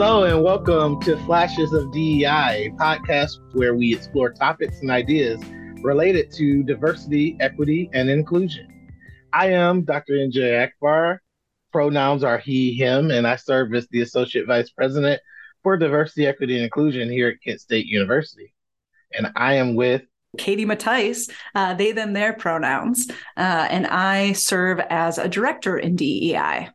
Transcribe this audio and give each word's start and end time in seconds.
Hello 0.00 0.22
and 0.22 0.44
welcome 0.44 1.00
to 1.00 1.16
Flashes 1.24 1.72
of 1.72 1.90
DEI, 1.90 2.66
a 2.66 2.70
podcast 2.78 3.32
where 3.54 3.74
we 3.74 3.92
explore 3.92 4.32
topics 4.32 4.78
and 4.80 4.92
ideas 4.92 5.42
related 5.82 6.30
to 6.34 6.62
diversity, 6.62 7.36
equity, 7.40 7.90
and 7.92 8.08
inclusion. 8.08 8.68
I 9.32 9.50
am 9.50 9.82
Dr. 9.82 10.12
NJ 10.12 10.62
Akbar. 10.62 11.20
Pronouns 11.72 12.22
are 12.22 12.38
he, 12.38 12.74
him, 12.74 13.10
and 13.10 13.26
I 13.26 13.34
serve 13.34 13.74
as 13.74 13.88
the 13.88 14.02
Associate 14.02 14.46
Vice 14.46 14.70
President 14.70 15.20
for 15.64 15.76
Diversity, 15.76 16.28
Equity, 16.28 16.54
and 16.54 16.62
Inclusion 16.62 17.10
here 17.10 17.30
at 17.30 17.42
Kent 17.42 17.60
State 17.60 17.86
University. 17.86 18.54
And 19.14 19.32
I 19.34 19.54
am 19.54 19.74
with 19.74 20.02
Katie 20.38 20.64
Mattice, 20.64 21.28
uh, 21.56 21.74
they, 21.74 21.90
them, 21.90 22.12
their 22.12 22.34
pronouns, 22.34 23.10
uh, 23.36 23.66
and 23.68 23.84
I 23.84 24.34
serve 24.34 24.78
as 24.78 25.18
a 25.18 25.28
director 25.28 25.76
in 25.76 25.96
DEI. 25.96 26.68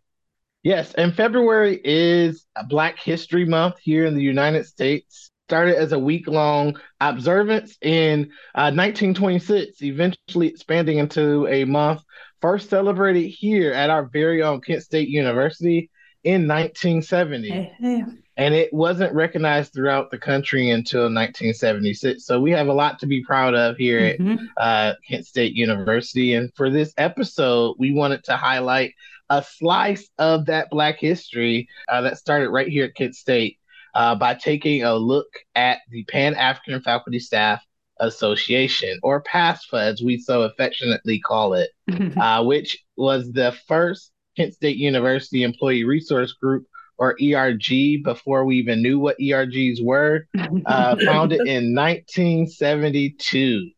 Yes, 0.64 0.94
and 0.94 1.14
February 1.14 1.80
is 1.84 2.46
Black 2.70 2.98
History 2.98 3.46
Month 3.46 3.76
here 3.82 4.06
in 4.06 4.16
the 4.16 4.24
United 4.24 4.66
States. 4.66 5.30
Started 5.50 5.76
as 5.76 5.92
a 5.92 6.00
week 6.00 6.28
long 6.28 6.80
observance 7.02 7.78
in 7.82 8.32
uh, 8.56 8.72
1926, 8.72 9.82
eventually 9.82 10.48
expanding 10.48 11.00
into 11.00 11.46
a 11.48 11.66
month 11.66 12.02
first 12.44 12.70
celebrated 12.70 13.30
here 13.30 13.72
at 13.72 13.90
our 13.90 14.06
very 14.06 14.44
own 14.44 14.60
Kent 14.60 14.84
State 14.84 15.08
University 15.08 15.90
in 16.26 16.46
1970. 16.46 17.50
Hey, 17.50 17.74
hey. 17.80 18.04
And 18.36 18.54
it 18.54 18.74
wasn't 18.74 19.14
recognized 19.14 19.72
throughout 19.72 20.12
the 20.12 20.18
country 20.18 20.72
until 20.72 21.04
1976. 21.04 22.26
So 22.26 22.42
we 22.42 22.52
have 22.52 22.68
a 22.68 22.74
lot 22.74 23.00
to 23.00 23.06
be 23.06 23.24
proud 23.24 23.54
of 23.54 23.78
here 23.78 24.18
mm-hmm. 24.20 24.44
at 24.58 24.90
uh, 24.90 24.96
Kent 25.08 25.26
State 25.26 25.54
University. 25.54 26.34
And 26.34 26.54
for 26.54 26.70
this 26.70 26.94
episode, 26.98 27.76
we 27.80 27.94
wanted 27.94 28.26
to 28.26 28.36
highlight 28.36 28.94
a 29.38 29.44
slice 29.44 30.10
of 30.20 30.46
that 30.46 30.70
Black 30.70 31.00
history 31.00 31.68
uh, 31.90 32.02
that 32.02 32.18
started 32.18 32.50
right 32.50 32.68
here 32.68 32.86
at 32.86 32.96
Kent 32.96 33.16
State 33.16 33.58
uh, 33.96 34.16
by 34.16 34.36
taking 34.36 34.84
a 34.84 34.94
look 34.94 35.28
at 35.56 35.80
the 35.90 36.04
Pan 36.06 36.36
African 36.36 36.82
Faculty 36.82 37.20
Staff 37.20 37.62
Association, 38.00 39.00
or 39.02 39.24
PASFA, 39.24 39.80
as 39.80 40.02
we 40.02 40.18
so 40.18 40.44
affectionately 40.44 41.20
call 41.20 41.54
it, 41.54 41.70
uh, 42.18 42.44
which 42.44 42.84
was 42.96 43.32
the 43.32 43.56
first 43.68 44.12
Kent 44.38 44.54
State 44.54 44.78
University 44.78 45.44
Employee 45.44 45.84
Resource 45.84 46.34
Group, 46.34 46.66
or 46.98 47.18
ERG, 47.22 48.04
before 48.04 48.46
we 48.46 48.58
even 48.58 48.82
knew 48.84 49.00
what 49.00 49.18
ERGs 49.20 49.84
were, 49.84 50.28
uh, 50.66 50.96
founded 51.06 51.40
in 51.48 51.74
1972. 51.76 53.72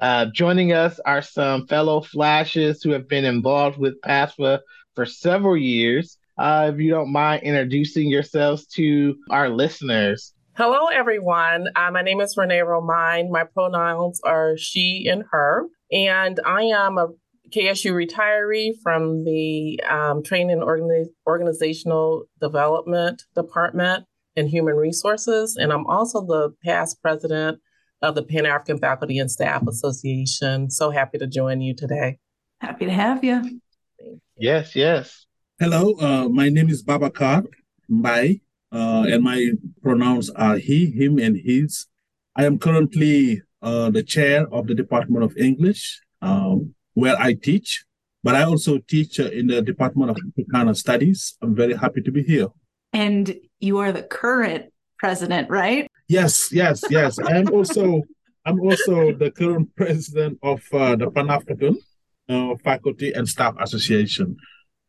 Uh, 0.00 0.26
joining 0.32 0.72
us 0.72 1.00
are 1.06 1.22
some 1.22 1.66
fellow 1.66 2.00
flashes 2.00 2.82
who 2.82 2.90
have 2.90 3.08
been 3.08 3.24
involved 3.24 3.78
with 3.78 4.00
PASFA 4.02 4.60
for 4.96 5.06
several 5.06 5.56
years. 5.56 6.18
Uh, 6.36 6.70
if 6.74 6.80
you 6.80 6.90
don't 6.90 7.12
mind 7.12 7.44
introducing 7.44 8.08
yourselves 8.08 8.66
to 8.66 9.16
our 9.30 9.48
listeners. 9.48 10.34
Hello, 10.54 10.86
everyone. 10.86 11.68
Uh, 11.76 11.90
my 11.90 12.02
name 12.02 12.20
is 12.20 12.36
Renee 12.36 12.60
Romine. 12.60 13.30
My 13.30 13.44
pronouns 13.44 14.20
are 14.24 14.56
she 14.56 15.06
and 15.08 15.22
her. 15.30 15.66
And 15.92 16.40
I 16.44 16.62
am 16.62 16.98
a 16.98 17.08
KSU 17.54 17.92
retiree 17.92 18.72
from 18.82 19.24
the 19.24 19.80
um, 19.88 20.22
Training 20.22 20.58
Organi- 20.58 21.10
Organizational 21.26 22.24
Development 22.40 23.22
Department 23.34 24.04
and 24.34 24.48
Human 24.48 24.74
Resources. 24.74 25.56
And 25.56 25.72
I'm 25.72 25.86
also 25.86 26.22
the 26.22 26.54
past 26.64 27.00
president 27.00 27.60
of 28.02 28.14
the 28.14 28.22
Pan 28.22 28.46
African 28.46 28.78
Faculty 28.78 29.18
and 29.18 29.30
Staff 29.30 29.66
Association. 29.66 30.70
So 30.70 30.90
happy 30.90 31.18
to 31.18 31.26
join 31.26 31.60
you 31.60 31.74
today. 31.74 32.18
Happy 32.60 32.86
to 32.86 32.92
have 32.92 33.22
you. 33.22 33.60
Yes, 34.38 34.76
yes. 34.76 35.24
Hello, 35.58 35.94
uh, 35.94 36.28
my 36.28 36.50
name 36.50 36.68
is 36.68 36.84
Babacar 36.84 37.46
M'Baye, 37.90 38.42
uh, 38.70 39.06
and 39.08 39.22
my 39.24 39.52
pronouns 39.82 40.28
are 40.28 40.58
he, 40.58 40.90
him, 40.90 41.18
and 41.18 41.38
his. 41.42 41.86
I 42.36 42.44
am 42.44 42.58
currently 42.58 43.40
uh, 43.62 43.88
the 43.88 44.02
chair 44.02 44.46
of 44.52 44.66
the 44.66 44.74
Department 44.74 45.24
of 45.24 45.34
English, 45.38 46.02
um, 46.20 46.74
where 46.92 47.16
I 47.18 47.32
teach, 47.32 47.86
but 48.22 48.34
I 48.34 48.42
also 48.42 48.76
teach 48.76 49.18
uh, 49.18 49.30
in 49.30 49.46
the 49.46 49.62
Department 49.62 50.10
of 50.10 50.18
Africana 50.28 50.74
Studies. 50.74 51.38
I'm 51.40 51.54
very 51.54 51.74
happy 51.74 52.02
to 52.02 52.12
be 52.12 52.22
here. 52.22 52.48
And 52.92 53.34
you 53.60 53.78
are 53.78 53.90
the 53.90 54.02
current 54.02 54.66
president, 54.98 55.48
right? 55.48 55.88
Yes, 56.08 56.52
yes, 56.52 56.84
yes. 56.90 57.18
I 57.18 57.38
am 57.38 57.48
also 57.54 58.02
I'm 58.44 58.60
also 58.60 59.14
the 59.14 59.30
current 59.30 59.74
president 59.76 60.38
of 60.42 60.62
uh, 60.74 60.94
the 60.94 61.10
Pan 61.10 61.30
African 61.30 61.78
Faculty 62.28 63.12
and 63.12 63.28
Staff 63.28 63.54
Association 63.60 64.36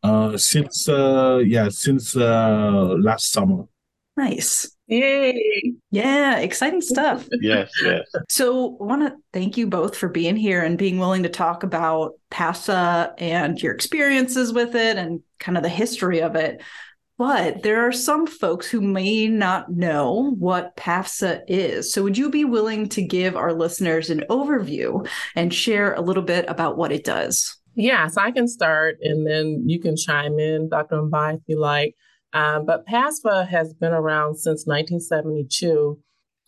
uh, 0.02 0.36
since 0.36 0.88
uh, 0.88 1.40
yeah 1.44 1.68
since 1.68 2.16
uh, 2.16 2.96
last 2.98 3.32
summer. 3.32 3.64
Nice. 4.16 4.74
Yay. 4.88 5.74
Yeah, 5.90 6.38
exciting 6.38 6.80
stuff. 6.80 7.28
yes, 7.40 7.70
yes. 7.84 8.04
So, 8.28 8.76
I 8.80 8.84
want 8.84 9.02
to 9.02 9.16
thank 9.32 9.56
you 9.56 9.68
both 9.68 9.96
for 9.96 10.08
being 10.08 10.34
here 10.34 10.62
and 10.62 10.76
being 10.76 10.98
willing 10.98 11.22
to 11.22 11.28
talk 11.28 11.62
about 11.62 12.14
PASA 12.30 13.14
and 13.18 13.62
your 13.62 13.74
experiences 13.74 14.52
with 14.52 14.74
it 14.74 14.96
and 14.96 15.20
kind 15.38 15.56
of 15.56 15.62
the 15.62 15.68
history 15.68 16.20
of 16.20 16.34
it. 16.34 16.62
But 17.18 17.64
there 17.64 17.84
are 17.84 17.90
some 17.90 18.28
folks 18.28 18.68
who 18.68 18.80
may 18.80 19.26
not 19.26 19.72
know 19.72 20.36
what 20.38 20.76
PAFSA 20.76 21.42
is. 21.48 21.92
So, 21.92 22.04
would 22.04 22.16
you 22.16 22.30
be 22.30 22.44
willing 22.44 22.88
to 22.90 23.02
give 23.02 23.36
our 23.36 23.52
listeners 23.52 24.08
an 24.08 24.24
overview 24.30 25.06
and 25.34 25.52
share 25.52 25.94
a 25.94 26.00
little 26.00 26.22
bit 26.22 26.44
about 26.46 26.76
what 26.76 26.92
it 26.92 27.02
does? 27.02 27.56
Yes, 27.74 28.16
I 28.16 28.30
can 28.30 28.46
start 28.46 28.98
and 29.02 29.26
then 29.26 29.64
you 29.66 29.80
can 29.80 29.96
chime 29.96 30.38
in, 30.38 30.68
Dr. 30.68 30.96
M'Baye, 30.96 31.36
if 31.36 31.42
you 31.48 31.58
like. 31.58 31.96
Um, 32.32 32.64
but 32.64 32.86
PASFA 32.86 33.48
has 33.48 33.74
been 33.74 33.92
around 33.92 34.36
since 34.36 34.64
1972. 34.66 35.98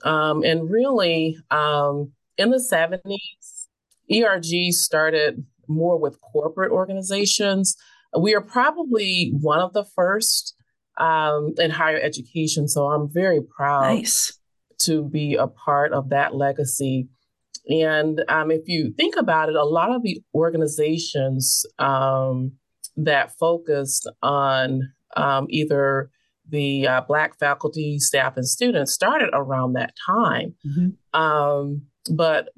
Um, 0.05 0.45
and 0.45 0.71
really, 0.71 1.37
um, 1.51 2.13
in 2.39 2.51
the 2.51 2.59
70s, 2.59 3.67
ERG 4.13 4.73
started 4.73 5.45
more 5.67 5.99
with 5.99 6.21
corporate 6.21 6.73
organizations. 6.73 7.77
We 8.19 8.35
are 8.35 8.41
probably 8.41 9.33
one 9.41 9.61
of 9.61 9.73
the 9.73 9.85
first 9.85 10.55
um, 11.00 11.55
in 11.59 11.71
higher 11.71 11.99
education. 12.00 12.69
So 12.69 12.87
I'm 12.87 13.11
very 13.11 13.41
proud 13.41 13.94
nice. 13.94 14.38
to 14.83 15.03
be 15.03 15.34
a 15.34 15.47
part 15.47 15.93
of 15.93 16.11
that 16.11 16.34
legacy. 16.34 17.09
And 17.69 18.22
um, 18.28 18.50
if 18.50 18.62
you 18.66 18.93
think 18.97 19.16
about 19.16 19.49
it, 19.49 19.55
a 19.55 19.65
lot 19.65 19.94
of 19.94 20.03
the 20.03 20.22
organizations 20.34 21.65
um, 21.78 22.53
that 22.97 23.37
focused 23.39 24.09
on 24.22 24.93
um, 25.16 25.47
either 25.49 26.10
the 26.49 26.87
uh, 26.87 27.00
Black 27.03 27.39
faculty, 27.39 27.99
staff, 27.99 28.37
and 28.37 28.47
students 28.47 28.93
started 28.93 29.31
around 29.33 29.75
that 29.75 29.94
time. 30.05 30.55
Mm-hmm. 30.66 31.21
Um, 31.21 31.83
but 32.10 32.49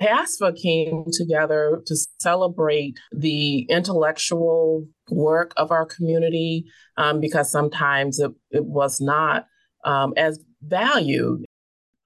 PASFA 0.00 0.56
came 0.60 1.04
together 1.12 1.82
to 1.86 1.96
celebrate 2.18 2.98
the 3.12 3.60
intellectual 3.68 4.86
work 5.10 5.52
of 5.56 5.70
our 5.70 5.86
community 5.86 6.64
um, 6.96 7.20
because 7.20 7.50
sometimes 7.50 8.18
it, 8.18 8.32
it 8.50 8.64
was 8.64 9.00
not 9.00 9.46
um, 9.84 10.14
as 10.16 10.42
valued. 10.62 11.44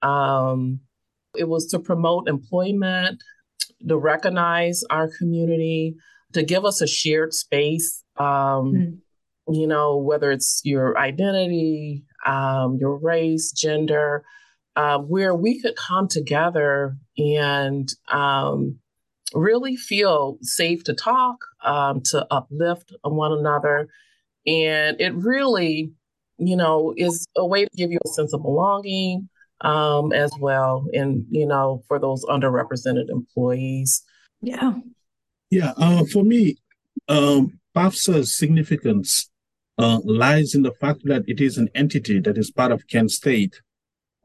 Um, 0.01 0.81
it 1.37 1.47
was 1.47 1.67
to 1.67 1.79
promote 1.79 2.27
employment, 2.27 3.21
to 3.87 3.97
recognize 3.97 4.83
our 4.89 5.09
community, 5.17 5.95
to 6.33 6.43
give 6.43 6.65
us 6.65 6.81
a 6.81 6.87
shared 6.87 7.33
space. 7.33 8.03
Mm 8.17 8.97
you 9.47 9.67
know, 9.67 9.97
whether 9.97 10.31
it's 10.31 10.61
your 10.63 10.97
identity, 10.97 12.03
um, 12.25 12.77
your 12.79 12.97
race, 12.97 13.51
gender, 13.51 14.23
uh, 14.75 14.99
where 14.99 15.33
we 15.33 15.61
could 15.61 15.75
come 15.75 16.07
together 16.07 16.97
and 17.17 17.89
um, 18.11 18.77
really 19.33 19.75
feel 19.75 20.37
safe 20.41 20.83
to 20.83 20.93
talk, 20.93 21.37
um, 21.63 22.01
to 22.01 22.25
uplift 22.31 22.93
one 23.03 23.31
another. 23.31 23.87
And 24.45 24.99
it 24.99 25.13
really, 25.15 25.91
you 26.37 26.55
know, 26.55 26.93
is 26.97 27.25
a 27.35 27.45
way 27.45 27.65
to 27.65 27.71
give 27.75 27.91
you 27.91 27.99
a 28.05 28.09
sense 28.09 28.33
of 28.33 28.41
belonging 28.41 29.29
um, 29.61 30.11
as 30.11 30.31
well. 30.39 30.85
And, 30.93 31.25
you 31.29 31.47
know, 31.47 31.83
for 31.87 31.97
those 31.97 32.23
underrepresented 32.25 33.09
employees. 33.09 34.03
Yeah. 34.41 34.73
Yeah. 35.49 35.73
Uh, 35.77 36.03
for 36.05 36.23
me, 36.23 36.57
um, 37.07 37.59
PAFSA's 37.75 38.35
significance 38.35 39.29
uh, 39.77 39.99
lies 40.03 40.55
in 40.55 40.61
the 40.61 40.73
fact 40.73 41.01
that 41.05 41.23
it 41.27 41.41
is 41.41 41.57
an 41.57 41.69
entity 41.75 42.19
that 42.19 42.37
is 42.37 42.51
part 42.51 42.71
of 42.71 42.87
Kent 42.87 43.11
State, 43.11 43.61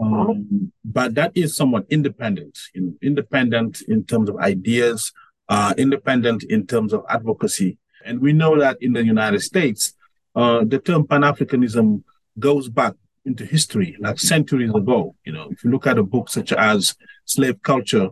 um, 0.00 0.72
but 0.84 1.14
that 1.14 1.32
is 1.34 1.54
somewhat 1.54 1.86
independent, 1.90 2.58
independent 3.02 3.82
in 3.82 4.04
terms 4.04 4.28
of 4.28 4.36
ideas, 4.38 5.12
uh, 5.48 5.74
independent 5.76 6.42
in 6.44 6.66
terms 6.66 6.92
of 6.92 7.04
advocacy. 7.08 7.78
And 8.04 8.20
we 8.20 8.32
know 8.32 8.58
that 8.58 8.78
in 8.80 8.94
the 8.94 9.04
United 9.04 9.40
States, 9.40 9.94
uh, 10.34 10.64
the 10.64 10.78
term 10.78 11.06
Pan-Africanism 11.06 12.02
goes 12.38 12.68
back 12.68 12.94
into 13.26 13.44
history, 13.44 13.96
like 14.00 14.18
centuries 14.18 14.74
ago. 14.74 15.14
You 15.24 15.32
know, 15.32 15.48
if 15.50 15.62
you 15.62 15.70
look 15.70 15.86
at 15.86 15.98
a 15.98 16.02
book 16.02 16.30
such 16.30 16.52
as 16.52 16.96
Slave 17.26 17.60
Culture 17.62 18.08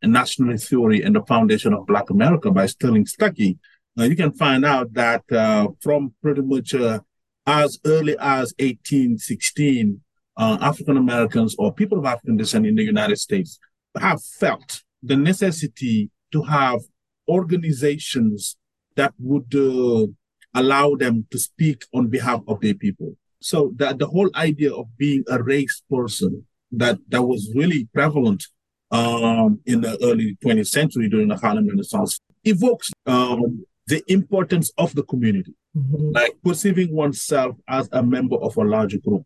and 0.00 0.12
Nationalist 0.12 0.68
Theory 0.68 1.02
and 1.02 1.16
the 1.16 1.22
Foundation 1.22 1.74
of 1.74 1.86
Black 1.86 2.10
America 2.10 2.50
by 2.50 2.66
Sterling 2.66 3.06
Stuckey, 3.06 3.58
uh, 3.98 4.04
you 4.04 4.14
can 4.14 4.32
find 4.32 4.64
out 4.64 4.92
that 4.94 5.24
uh, 5.32 5.68
from 5.80 6.14
pretty 6.22 6.42
much 6.42 6.74
uh, 6.74 7.00
as 7.46 7.80
early 7.84 8.16
as 8.20 8.54
1816, 8.58 10.00
uh, 10.42 10.58
African 10.60 10.96
Americans 10.96 11.54
or 11.58 11.72
people 11.72 11.98
of 11.98 12.04
African 12.04 12.36
descent 12.36 12.66
in 12.66 12.74
the 12.74 12.82
United 12.82 13.18
States 13.18 13.58
have 13.98 14.20
felt 14.22 14.82
the 15.02 15.16
necessity 15.16 16.10
to 16.32 16.42
have 16.42 16.80
organizations 17.28 18.56
that 18.96 19.12
would 19.18 19.54
uh, 19.54 20.06
allow 20.54 20.94
them 20.94 21.26
to 21.30 21.38
speak 21.38 21.84
on 21.94 22.08
behalf 22.08 22.40
of 22.48 22.60
their 22.60 22.74
people. 22.74 23.16
So 23.40 23.72
that 23.76 23.98
the 23.98 24.06
whole 24.06 24.30
idea 24.34 24.72
of 24.72 24.86
being 24.96 25.24
a 25.28 25.42
race 25.42 25.82
person 25.90 26.46
that 26.72 26.98
that 27.08 27.22
was 27.22 27.52
really 27.54 27.88
prevalent 27.92 28.42
um, 28.90 29.60
in 29.66 29.80
the 29.80 29.92
early 30.02 30.36
20th 30.44 30.68
century 30.68 31.08
during 31.08 31.28
the 31.28 31.36
Harlem 31.36 31.68
Renaissance 31.68 32.18
evokes 32.44 32.90
um, 33.06 33.64
the 33.86 34.02
importance 34.06 34.70
of 34.78 34.94
the 34.94 35.02
community, 35.02 35.54
mm-hmm. 35.76 36.10
like 36.12 36.34
perceiving 36.44 36.94
oneself 36.94 37.56
as 37.68 37.88
a 37.92 38.02
member 38.02 38.36
of 38.36 38.56
a 38.56 38.64
larger 38.64 38.98
group, 38.98 39.24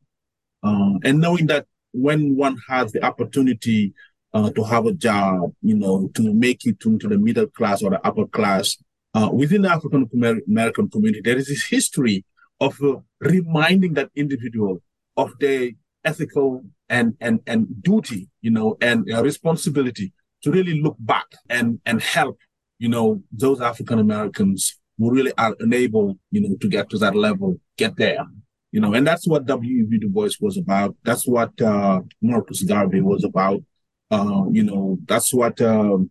uh, 0.67 0.99
and 1.05 1.21
knowing 1.21 1.47
that 1.47 1.67
when 1.93 2.37
one 2.37 2.57
has 2.69 2.93
the 2.93 3.05
opportunity 3.05 3.95
uh, 4.35 4.51
to 4.51 4.65
have 4.65 4.85
a 4.87 4.93
job, 4.93 5.53
you 5.63 5.77
know, 5.77 6.11
to 6.15 6.35
make 6.35 6.67
it 6.67 6.85
into 6.85 7.09
the 7.09 7.17
middle 7.17 7.47
class 7.47 7.83
or 7.83 7.91
the 7.91 8.07
upper 8.07 8.27
class 8.27 8.77
uh, 9.15 9.31
within 9.33 9.63
the 9.63 9.71
African 9.71 10.09
American 10.49 10.91
community, 10.91 11.23
there 11.23 11.37
is 11.37 11.47
this 11.47 11.65
history 11.65 12.25
of 12.61 12.77
uh, 12.83 12.97
reminding 13.21 13.95
that 13.95 14.11
individual 14.17 14.83
of 15.17 15.33
their 15.39 15.71
ethical 16.05 16.63
and 16.89 17.17
and 17.21 17.41
and 17.47 17.83
duty, 17.83 18.29
you 18.41 18.51
know, 18.51 18.77
and 18.81 19.07
responsibility 19.23 20.13
to 20.43 20.51
really 20.51 20.81
look 20.81 20.97
back 20.99 21.27
and 21.49 21.81
and 21.87 22.03
help, 22.03 22.39
you 22.79 22.89
know, 22.89 23.23
those 23.31 23.61
African 23.61 23.99
Americans 24.01 24.79
who 24.99 25.11
really 25.11 25.33
are 25.39 25.55
unable, 25.61 26.19
you 26.31 26.41
know, 26.41 26.57
to 26.61 26.69
get 26.69 26.91
to 26.91 26.99
that 26.99 27.15
level, 27.15 27.61
get 27.77 27.97
there, 27.97 28.27
you 28.77 28.83
know, 28.83 28.93
and 28.93 29.07
that's 29.07 29.27
what 29.27 29.47
W.E.B. 29.47 30.01
Du 30.01 30.09
Bois 30.11 30.33
was 30.39 30.59
about. 30.59 30.95
That's 31.03 31.27
what 31.27 31.59
uh, 31.63 32.03
Marcus 32.21 32.63
Garvey 32.63 33.01
was 33.01 33.25
about. 33.25 33.63
Uh, 34.11 34.43
you 34.53 34.63
know, 34.63 34.99
that's 35.07 35.33
what 35.33 35.59
um, 35.63 36.11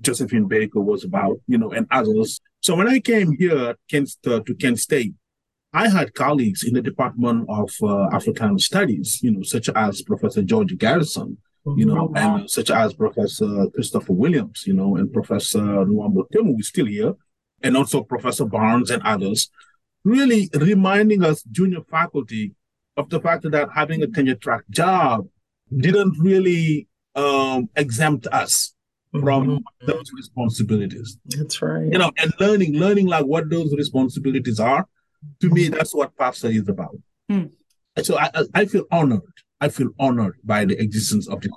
Josephine 0.00 0.46
Baker 0.46 0.80
was 0.80 1.02
about, 1.02 1.40
you 1.48 1.58
know, 1.58 1.72
and 1.72 1.88
others. 1.90 2.40
So 2.60 2.76
when 2.76 2.86
I 2.86 3.00
came 3.00 3.36
here 3.36 3.74
Kent, 3.90 4.10
uh, 4.24 4.38
to 4.38 4.54
Kent 4.54 4.78
State, 4.78 5.14
I 5.72 5.88
had 5.88 6.14
colleagues 6.14 6.62
in 6.62 6.74
the 6.74 6.80
Department 6.80 7.46
of 7.48 7.72
uh, 7.82 8.06
African 8.12 8.56
Studies, 8.60 9.18
you 9.20 9.32
know, 9.32 9.42
such 9.42 9.68
as 9.70 10.00
Professor 10.02 10.42
George 10.42 10.78
Garrison, 10.78 11.38
you 11.76 11.86
know, 11.86 12.06
mm-hmm. 12.06 12.16
and 12.16 12.48
such 12.48 12.70
as 12.70 12.94
Professor 12.94 13.66
Christopher 13.74 14.12
Williams, 14.12 14.62
you 14.64 14.74
know, 14.74 14.94
and 14.94 15.12
Professor 15.12 15.58
Nwambo 15.58 16.22
Temu 16.32 16.60
is 16.60 16.68
still 16.68 16.86
here, 16.86 17.14
and 17.64 17.76
also 17.76 18.04
Professor 18.04 18.44
Barnes 18.44 18.92
and 18.92 19.02
others, 19.02 19.50
really 20.04 20.48
reminding 20.54 21.22
us 21.24 21.42
junior 21.44 21.80
faculty 21.90 22.54
of 22.96 23.08
the 23.10 23.20
fact 23.20 23.50
that 23.50 23.68
having 23.74 24.02
a 24.02 24.06
tenure 24.06 24.34
track 24.34 24.62
job 24.70 25.26
didn't 25.76 26.18
really 26.18 26.88
um, 27.14 27.68
exempt 27.76 28.26
us 28.28 28.74
from 29.12 29.46
mm-hmm. 29.46 29.86
those 29.86 30.10
responsibilities. 30.14 31.18
That's 31.26 31.60
right. 31.62 31.84
You 31.84 31.98
know, 31.98 32.12
and 32.18 32.32
learning, 32.38 32.74
learning 32.74 33.06
like 33.06 33.26
what 33.26 33.50
those 33.50 33.74
responsibilities 33.74 34.60
are 34.60 34.86
to 35.40 35.50
me, 35.50 35.68
that's 35.68 35.94
what 35.94 36.16
PAFSA 36.16 36.54
is 36.54 36.68
about. 36.68 36.96
Mm. 37.30 37.50
So 38.02 38.18
I, 38.18 38.30
I 38.54 38.64
feel 38.64 38.84
honored. 38.90 39.20
I 39.60 39.68
feel 39.68 39.90
honored 39.98 40.38
by 40.44 40.64
the 40.64 40.80
existence 40.80 41.28
of 41.28 41.40
the. 41.40 41.50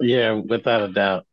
Yeah, 0.00 0.32
without 0.32 0.82
a 0.82 0.92
doubt. 0.92 1.26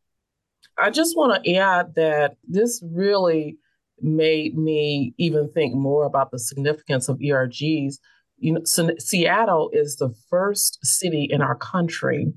I 0.78 0.90
just 0.90 1.18
want 1.18 1.44
to 1.44 1.56
add 1.56 1.96
that 1.96 2.38
this 2.48 2.81
really 2.86 3.58
made 4.04 4.58
me 4.58 5.14
even 5.18 5.50
think 5.52 5.74
more 5.74 6.06
about 6.06 6.32
the 6.32 6.40
significance 6.40 7.10
of 7.10 7.18
ERGs. 7.18 7.96
You 8.38 8.54
know, 8.54 8.62
Seattle 8.66 9.70
is 9.74 9.96
the 9.96 10.14
first 10.30 10.86
city 10.86 11.28
in 11.30 11.42
our 11.42 11.56
country 11.56 12.34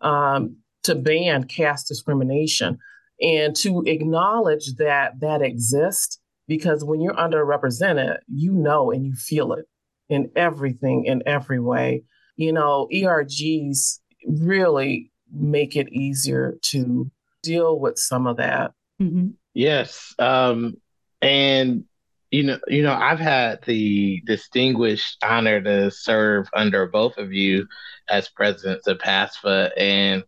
um, 0.00 0.56
to 0.84 0.94
ban 0.94 1.44
caste 1.44 1.88
discrimination 1.88 2.78
and 3.20 3.54
to 3.56 3.82
acknowledge 3.86 4.74
that 4.76 5.20
that 5.20 5.42
exists 5.42 6.20
because 6.46 6.84
when 6.84 7.00
you're 7.00 7.14
underrepresented, 7.14 8.18
you 8.28 8.52
know 8.52 8.90
and 8.90 9.04
you 9.04 9.14
feel 9.14 9.52
it 9.52 9.66
in 10.08 10.30
everything, 10.36 11.04
in 11.04 11.22
every 11.26 11.60
way. 11.60 12.04
You 12.36 12.52
know, 12.52 12.88
ERGs 12.92 13.98
really 14.26 15.10
make 15.32 15.76
it 15.76 15.92
easier 15.92 16.56
to 16.62 17.10
deal 17.42 17.78
with 17.78 17.98
some 17.98 18.26
of 18.26 18.38
that. 18.38 18.72
Mm-hmm. 19.00 19.28
Yes. 19.54 20.14
Um, 20.18 20.74
and 21.22 21.84
you 22.30 22.42
know, 22.42 22.58
you 22.68 22.82
know, 22.82 22.92
I've 22.92 23.18
had 23.18 23.60
the 23.64 24.22
distinguished 24.26 25.16
honor 25.24 25.62
to 25.62 25.90
serve 25.90 26.48
under 26.52 26.86
both 26.86 27.16
of 27.16 27.32
you 27.32 27.66
as 28.08 28.28
presidents 28.28 28.86
of 28.86 28.98
PASFA, 28.98 29.70
and 29.78 30.22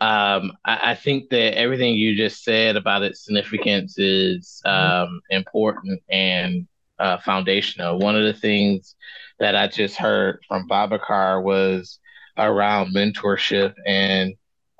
um, 0.00 0.52
I, 0.64 0.90
I, 0.90 0.94
think 0.94 1.30
that 1.30 1.58
everything 1.58 1.94
you 1.94 2.16
just 2.16 2.44
said 2.44 2.76
about 2.76 3.02
its 3.02 3.24
significance 3.24 3.98
is 3.98 4.62
mm-hmm. 4.64 5.12
um, 5.12 5.20
important 5.30 6.00
and 6.08 6.68
uh, 7.00 7.18
foundational. 7.18 7.98
One 7.98 8.16
of 8.16 8.22
the 8.22 8.32
things 8.32 8.94
that 9.40 9.56
I 9.56 9.66
just 9.66 9.96
heard 9.96 10.40
from 10.46 10.68
Babacar 10.68 11.42
was 11.42 11.98
around 12.36 12.94
mentorship 12.94 13.74
and 13.86 14.34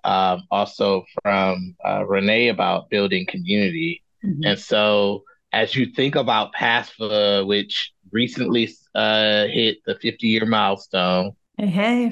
um, 0.05 0.45
also 0.50 1.05
from 1.23 1.77
uh, 1.85 2.06
Renee 2.06 2.49
about 2.49 2.89
building 2.89 3.27
community. 3.27 4.05
Mm-hmm. 4.25 4.45
And 4.45 4.59
so, 4.59 5.25
as 5.53 5.75
you 5.75 5.87
think 5.87 6.15
about 6.15 6.53
PASFA, 6.55 7.47
which 7.47 7.93
recently 8.12 8.71
uh, 8.95 9.47
hit 9.47 9.79
the 9.87 9.95
50 9.95 10.27
year 10.27 10.47
milestone. 10.47 11.33
Hey, 11.56 11.67
hey. 11.67 12.11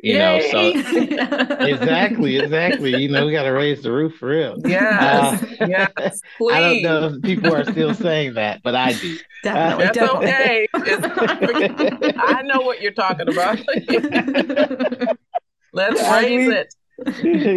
You 0.00 0.12
Yay! 0.12 0.18
know, 0.18 0.40
so 0.50 0.68
exactly, 1.66 2.38
exactly. 2.38 3.02
You 3.02 3.08
know, 3.08 3.26
we 3.26 3.32
got 3.32 3.42
to 3.42 3.50
raise 3.50 3.82
the 3.82 3.90
roof 3.90 4.14
for 4.16 4.28
real. 4.28 4.56
Yeah. 4.64 5.36
uh, 5.60 5.66
yes. 5.66 6.20
I 6.52 6.60
don't 6.60 6.82
know 6.82 7.06
if 7.06 7.22
people 7.22 7.52
are 7.52 7.64
still 7.64 7.94
saying 7.94 8.34
that, 8.34 8.62
but 8.62 8.76
I 8.76 8.92
do. 8.92 9.18
Definitely, 9.42 9.84
uh, 9.84 10.78
that's 10.78 11.00
definitely. 11.00 11.64
okay. 11.64 12.12
I 12.16 12.42
know 12.42 12.60
what 12.60 12.80
you're 12.80 12.92
talking 12.92 13.28
about. 13.28 13.58
Let's 15.72 16.02
raise 16.10 16.48
we, 16.48 16.54
it. 16.54 16.74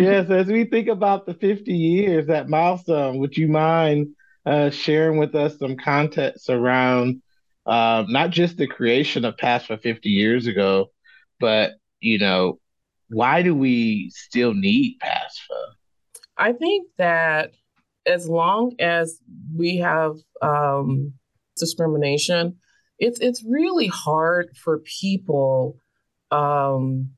yes, 0.01 0.29
as 0.29 0.46
we 0.48 0.65
think 0.65 0.88
about 0.89 1.25
the 1.25 1.34
50 1.34 1.74
years, 1.74 2.27
that 2.27 2.50
milestone, 2.50 3.17
would 3.17 3.36
you 3.36 3.48
mind 3.48 4.15
uh, 4.45 4.69
sharing 4.69 5.17
with 5.17 5.36
us 5.36 5.57
some 5.60 5.77
context 5.77 6.50
around 6.50 7.21
uh, 7.65 8.05
not 8.07 8.31
just 8.31 8.57
the 8.57 8.67
creation 8.67 9.25
of 9.25 9.38
PASFA 9.38 9.81
50 9.81 10.10
years 10.10 10.48
ago, 10.48 10.88
but 11.39 11.74
you 12.00 12.17
know, 12.17 12.60
why 13.10 13.41
do 13.41 13.53
we 13.53 14.10
still 14.13 14.53
need 14.53 14.98
PASFA? 15.03 15.74
I 16.38 16.53
think 16.53 16.88
that 16.98 17.51
as 18.05 18.27
long 18.27 18.75
as 18.79 19.19
we 19.55 19.77
have 19.77 20.15
um, 20.41 21.13
discrimination, 21.57 22.57
it's 22.98 23.19
it's 23.19 23.43
really 23.43 23.88
hard 23.88 24.55
for 24.55 24.79
people 24.79 25.77
um, 26.31 27.12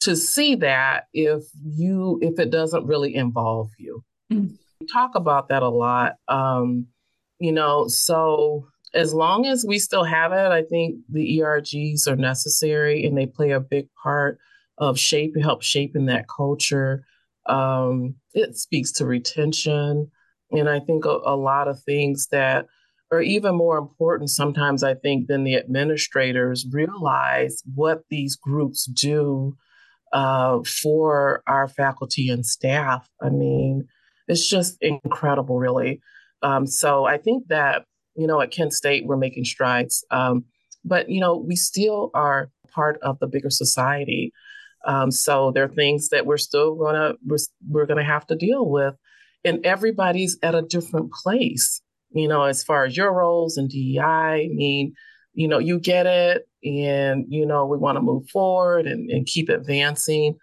to 0.00 0.16
see 0.16 0.56
that 0.56 1.04
if 1.12 1.44
you 1.64 2.18
if 2.20 2.38
it 2.38 2.50
doesn't 2.50 2.86
really 2.86 3.14
involve 3.14 3.70
you. 3.78 4.04
Mm-hmm. 4.30 4.54
Talk 4.92 5.14
about 5.14 5.48
that 5.48 5.62
a 5.62 5.68
lot. 5.68 6.14
Um, 6.28 6.86
you 7.38 7.52
know, 7.52 7.88
so 7.88 8.66
as 8.94 9.12
long 9.12 9.46
as 9.46 9.64
we 9.66 9.78
still 9.78 10.04
have 10.04 10.32
it, 10.32 10.50
I 10.50 10.62
think 10.62 10.96
the 11.10 11.38
ERGs 11.38 12.06
are 12.08 12.16
necessary 12.16 13.04
and 13.04 13.16
they 13.16 13.26
play 13.26 13.50
a 13.50 13.60
big 13.60 13.88
part 14.02 14.38
of 14.78 14.98
shape, 14.98 15.34
help 15.40 15.62
shaping 15.62 16.06
that 16.06 16.26
culture. 16.28 17.04
Um, 17.46 18.16
it 18.34 18.56
speaks 18.56 18.92
to 18.92 19.06
retention. 19.06 20.10
And 20.50 20.68
I 20.68 20.80
think 20.80 21.04
a, 21.04 21.18
a 21.24 21.36
lot 21.36 21.68
of 21.68 21.82
things 21.82 22.28
that 22.28 22.66
are 23.10 23.22
even 23.22 23.54
more 23.54 23.78
important 23.78 24.30
sometimes, 24.30 24.82
I 24.82 24.94
think, 24.94 25.28
than 25.28 25.44
the 25.44 25.56
administrators 25.56 26.66
realize 26.70 27.62
what 27.74 28.02
these 28.10 28.36
groups 28.36 28.86
do 28.86 29.56
uh, 30.12 30.60
for 30.64 31.42
our 31.46 31.68
faculty 31.68 32.28
and 32.28 32.44
staff. 32.44 33.08
I 33.20 33.30
mean, 33.30 33.88
it's 34.28 34.48
just 34.48 34.76
incredible, 34.80 35.58
really. 35.58 36.00
Um, 36.42 36.66
so 36.66 37.04
I 37.04 37.18
think 37.18 37.48
that 37.48 37.84
you 38.16 38.26
know, 38.26 38.40
at 38.40 38.50
Kent 38.50 38.72
State, 38.72 39.06
we're 39.06 39.16
making 39.16 39.44
strides. 39.44 40.04
Um, 40.10 40.44
but, 40.84 41.08
you 41.08 41.20
know, 41.20 41.36
we 41.36 41.56
still 41.56 42.10
are 42.14 42.50
part 42.70 42.98
of 43.02 43.18
the 43.18 43.26
bigger 43.26 43.50
society. 43.50 44.32
Um, 44.86 45.10
so 45.10 45.50
there 45.52 45.64
are 45.64 45.68
things 45.68 46.08
that 46.10 46.26
we're 46.26 46.36
still 46.36 46.76
gonna 46.76 47.14
we're, 47.24 47.38
we're 47.68 47.86
gonna 47.86 48.04
have 48.04 48.26
to 48.28 48.36
deal 48.36 48.68
with, 48.70 48.94
and 49.44 49.64
everybody's 49.66 50.38
at 50.42 50.54
a 50.54 50.62
different 50.62 51.10
place. 51.12 51.80
You 52.10 52.28
know, 52.28 52.44
as 52.44 52.62
far 52.62 52.84
as 52.84 52.96
your 52.96 53.12
roles 53.12 53.56
and 53.56 53.68
DEI, 53.68 54.00
I 54.00 54.48
mean, 54.52 54.94
you 55.34 55.48
know, 55.48 55.58
you 55.58 55.80
get 55.80 56.06
it, 56.06 56.48
and 56.62 57.24
you 57.28 57.46
know, 57.46 57.66
we 57.66 57.78
want 57.78 57.96
to 57.96 58.02
move 58.02 58.28
forward 58.30 58.86
and, 58.86 59.10
and 59.10 59.26
keep 59.26 59.48
advancing. 59.48 60.36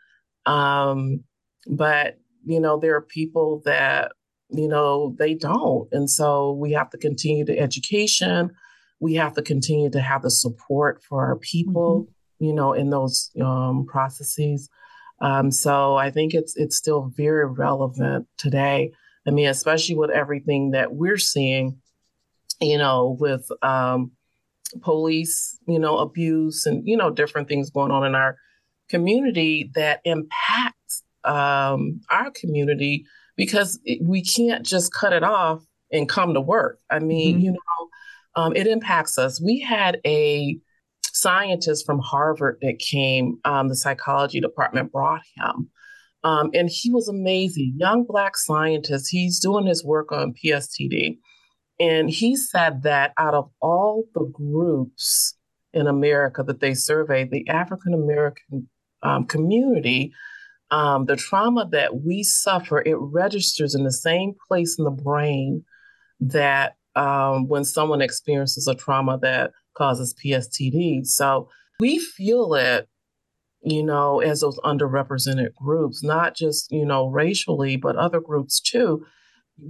Um, 0.45 1.23
but 1.65 2.17
you 2.45 2.59
know, 2.59 2.77
there 2.77 2.95
are 2.95 3.01
people 3.01 3.61
that 3.65 4.11
you 4.53 4.67
know, 4.67 5.15
they 5.17 5.33
don't. 5.33 5.89
And 5.91 6.09
so 6.09 6.51
we 6.53 6.71
have 6.73 6.89
to 6.91 6.97
continue 6.97 7.43
the 7.43 7.59
education. 7.59 8.51
we 8.99 9.15
have 9.15 9.33
to 9.33 9.41
continue 9.41 9.89
to 9.89 9.99
have 9.99 10.21
the 10.21 10.31
support 10.31 11.03
for 11.03 11.25
our 11.25 11.35
people, 11.35 12.03
mm-hmm. 12.03 12.45
you 12.45 12.53
know, 12.53 12.71
in 12.71 12.89
those 12.89 13.31
um, 13.41 13.85
processes. 13.85 14.69
Um, 15.19 15.51
so 15.51 15.95
I 15.95 16.09
think 16.09 16.33
it's 16.33 16.55
it's 16.55 16.77
still 16.77 17.11
very 17.15 17.45
relevant 17.45 18.27
today. 18.37 18.93
I 19.27 19.31
mean, 19.31 19.47
especially 19.47 19.95
with 19.95 20.09
everything 20.09 20.71
that 20.71 20.93
we're 20.93 21.17
seeing, 21.17 21.81
you 22.61 22.77
know, 22.77 23.17
with 23.19 23.49
um, 23.61 24.11
police, 24.81 25.59
you 25.67 25.79
know, 25.79 25.97
abuse 25.97 26.65
and 26.65 26.87
you 26.87 26.95
know 26.95 27.09
different 27.09 27.49
things 27.49 27.71
going 27.71 27.91
on 27.91 28.05
in 28.05 28.15
our 28.15 28.37
community 28.89 29.71
that 29.75 29.99
impacts 30.05 30.82
um, 31.25 32.01
our 32.09 32.31
community 32.31 33.05
because 33.35 33.79
we 34.01 34.23
can't 34.23 34.65
just 34.65 34.93
cut 34.93 35.13
it 35.13 35.23
off 35.23 35.63
and 35.91 36.09
come 36.09 36.33
to 36.33 36.41
work. 36.41 36.79
I 36.89 36.99
mean, 36.99 37.35
mm-hmm. 37.35 37.45
you 37.45 37.51
know, 37.51 37.89
um, 38.35 38.55
it 38.55 38.67
impacts 38.67 39.17
us. 39.17 39.41
We 39.41 39.59
had 39.59 39.99
a 40.05 40.57
scientist 41.01 41.85
from 41.85 41.99
Harvard 41.99 42.57
that 42.61 42.79
came, 42.79 43.37
um, 43.45 43.69
the 43.69 43.75
psychology 43.75 44.39
department 44.39 44.91
brought 44.91 45.21
him. 45.35 45.69
Um, 46.23 46.51
and 46.53 46.69
he 46.69 46.89
was 46.89 47.07
amazing, 47.07 47.75
young 47.77 48.05
Black 48.05 48.37
scientist. 48.37 49.07
He's 49.09 49.39
doing 49.39 49.65
his 49.65 49.83
work 49.83 50.11
on 50.11 50.33
PSTD. 50.33 51.17
And 51.79 52.09
he 52.09 52.35
said 52.35 52.83
that 52.83 53.13
out 53.17 53.33
of 53.33 53.49
all 53.61 54.05
the 54.13 54.31
groups 54.33 55.35
in 55.73 55.87
America 55.87 56.43
that 56.43 56.59
they 56.59 56.73
surveyed, 56.73 57.31
the 57.31 57.47
African 57.49 57.93
American 57.93 58.69
um, 59.01 59.25
community, 59.25 60.13
um, 60.73 61.05
the 61.05 61.15
trauma 61.15 61.69
that 61.71 62.01
we 62.03 62.23
suffer, 62.23 62.81
it 62.83 62.95
registers 62.97 63.75
in 63.75 63.83
the 63.83 63.91
same 63.91 64.33
place 64.47 64.75
in 64.79 64.85
the 64.85 64.91
brain 64.91 65.63
that 66.19 66.77
um, 66.95 67.47
when 67.47 67.63
someone 67.63 68.01
experiences 68.01 68.67
a 68.67 68.73
trauma 68.73 69.19
that 69.21 69.51
causes 69.77 70.15
PSTD. 70.15 71.05
So 71.05 71.47
we 71.79 71.99
feel 71.99 72.55
it, 72.55 72.89
you 73.61 73.83
know, 73.83 74.19
as 74.19 74.41
those 74.41 74.59
underrepresented 74.61 75.53
groups, 75.53 76.03
not 76.03 76.35
just, 76.35 76.71
you 76.71 76.87
know, 76.87 77.05
racially, 77.05 77.77
but 77.77 77.95
other 77.95 78.19
groups 78.19 78.59
too. 78.59 79.05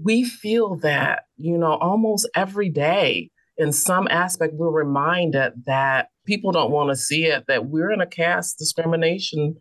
We 0.06 0.24
feel 0.24 0.78
that, 0.78 1.24
you 1.36 1.58
know, 1.58 1.74
almost 1.74 2.30
every 2.34 2.70
day 2.70 3.30
in 3.58 3.74
some 3.74 4.08
aspect, 4.10 4.54
we're 4.54 4.72
reminded 4.72 5.66
that 5.66 6.08
people 6.26 6.54
don't 6.54 6.72
want 6.72 6.92
to 6.92 6.96
see 6.96 7.26
it, 7.26 7.44
that 7.50 7.66
we're 7.66 7.92
in 7.92 8.00
a 8.00 8.08
caste 8.08 8.58
discrimination 8.58 9.58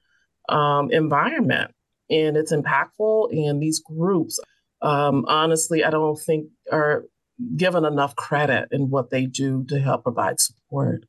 um, 0.53 0.91
environment 0.91 1.73
and 2.11 2.37
it's 2.37 2.53
impactful. 2.53 3.33
And 3.33 3.61
these 3.61 3.81
groups, 3.81 4.39
um, 4.83 5.25
honestly, 5.27 5.83
I 5.83 5.91
don't 5.91 6.19
think 6.19 6.49
are 6.71 7.05
given 7.57 7.85
enough 7.85 8.15
credit 8.15 8.69
in 8.71 8.91
what 8.91 9.11
they 9.11 9.27
do 9.27 9.65
to 9.65 9.81
help 9.81 10.05
provide 10.05 10.39
support. 10.39 11.05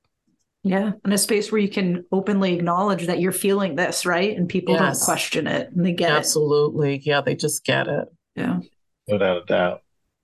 Yeah. 0.63 0.93
And 1.03 1.13
a 1.13 1.17
space 1.17 1.51
where 1.51 1.59
you 1.59 1.67
can 1.67 2.05
openly 2.11 2.53
acknowledge 2.53 3.07
that 3.07 3.19
you're 3.19 3.33
feeling 3.33 3.75
this, 3.75 4.05
right? 4.05 4.35
And 4.35 4.47
people 4.47 4.73
yes. 4.75 4.99
don't 4.99 5.05
question 5.05 5.45
it 5.45 5.71
and 5.75 5.85
they 5.85 5.91
get 5.91 6.11
Absolutely. 6.11 6.95
it. 6.95 7.05
Yeah, 7.05 7.19
they 7.19 7.35
just 7.35 7.65
get 7.65 7.87
it. 7.87 8.07
Yeah. 8.35 8.59
Without 9.07 9.43
a 9.43 9.45
doubt. 9.45 9.81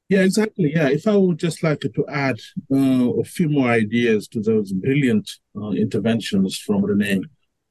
Yeah, 0.07 0.21
exactly. 0.21 0.71
Yeah. 0.73 0.88
If 0.88 1.07
I 1.07 1.17
would 1.17 1.39
just 1.39 1.61
like 1.61 1.81
to 1.81 2.05
add 2.07 2.39
uh, 2.73 3.11
a 3.19 3.23
few 3.25 3.49
more 3.49 3.69
ideas 3.69 4.29
to 4.29 4.41
those 4.41 4.71
brilliant 4.71 5.29
uh, 5.57 5.71
interventions 5.71 6.57
from 6.57 6.85
Renee, 6.85 7.21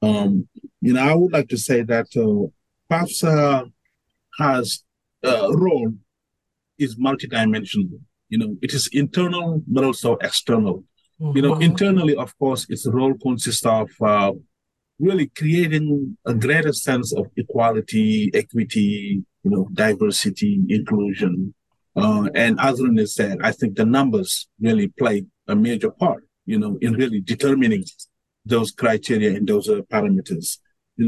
um, 0.02 0.48
you 0.80 0.92
know, 0.92 1.02
I 1.02 1.14
would 1.14 1.32
like 1.32 1.48
to 1.48 1.58
say 1.58 1.82
that 1.82 2.06
uh, 2.16 2.48
PAFSA 2.92 3.70
has 4.38 4.84
a 5.24 5.44
uh, 5.44 5.50
role 5.50 5.92
is 6.78 6.96
multidimensional. 6.96 8.00
You 8.28 8.38
know, 8.38 8.56
it 8.62 8.72
is 8.72 8.88
internal, 8.92 9.62
but 9.66 9.84
also 9.84 10.16
external. 10.16 10.84
Mm-hmm. 11.20 11.36
You 11.36 11.42
know, 11.42 11.52
mm-hmm. 11.54 11.62
internally, 11.62 12.14
of 12.14 12.38
course, 12.38 12.66
its 12.68 12.86
role 12.86 13.14
consists 13.20 13.66
of 13.66 13.90
uh, 14.00 14.32
really 14.98 15.28
creating 15.28 16.16
a 16.24 16.34
greater 16.34 16.72
sense 16.72 17.12
of 17.12 17.26
equality, 17.36 18.30
equity, 18.34 19.24
you 19.42 19.50
know, 19.50 19.68
diversity, 19.72 20.60
inclusion. 20.68 21.54
Uh, 21.96 22.28
and 22.34 22.60
as 22.60 22.80
Renee 22.80 23.06
said, 23.06 23.38
I 23.42 23.50
think 23.50 23.76
the 23.76 23.84
numbers 23.84 24.48
really 24.60 24.88
play 24.88 25.24
a 25.48 25.56
major 25.56 25.90
part, 25.90 26.24
you 26.46 26.58
know, 26.58 26.78
in 26.80 26.92
really 26.92 27.20
determining 27.20 27.84
those 28.48 28.70
criteria 28.72 29.36
and 29.36 29.48
those 29.48 29.68
uh, 29.68 29.80
parameters. 29.92 30.58
You 30.96 31.06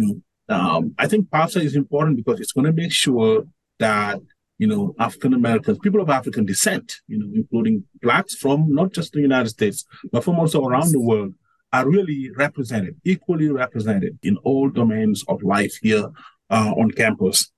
know, 0.48 0.56
um, 0.56 0.94
I 0.98 1.06
think 1.06 1.28
PAFSA 1.30 1.62
is 1.62 1.76
important 1.76 2.16
because 2.16 2.40
it's 2.40 2.52
going 2.52 2.66
to 2.66 2.72
make 2.72 2.92
sure 2.92 3.44
that 3.78 4.20
you 4.60 4.66
know, 4.66 4.94
African 4.98 5.32
Americans, 5.32 5.78
people 5.78 6.02
of 6.02 6.10
African 6.10 6.44
descent, 6.44 6.96
you 7.08 7.18
know, 7.18 7.30
including 7.34 7.82
blacks 8.02 8.34
from 8.34 8.74
not 8.74 8.92
just 8.92 9.14
the 9.14 9.20
United 9.20 9.48
States, 9.48 9.86
but 10.12 10.22
from 10.22 10.38
also 10.38 10.62
around 10.62 10.92
the 10.92 11.00
world, 11.00 11.32
are 11.72 11.88
really 11.88 12.30
represented, 12.36 13.00
equally 13.02 13.48
represented 13.48 14.18
in 14.22 14.36
all 14.44 14.68
domains 14.68 15.24
of 15.28 15.42
life 15.42 15.78
here 15.80 16.10
uh, 16.50 16.74
on 16.76 16.90
campus. 16.90 17.50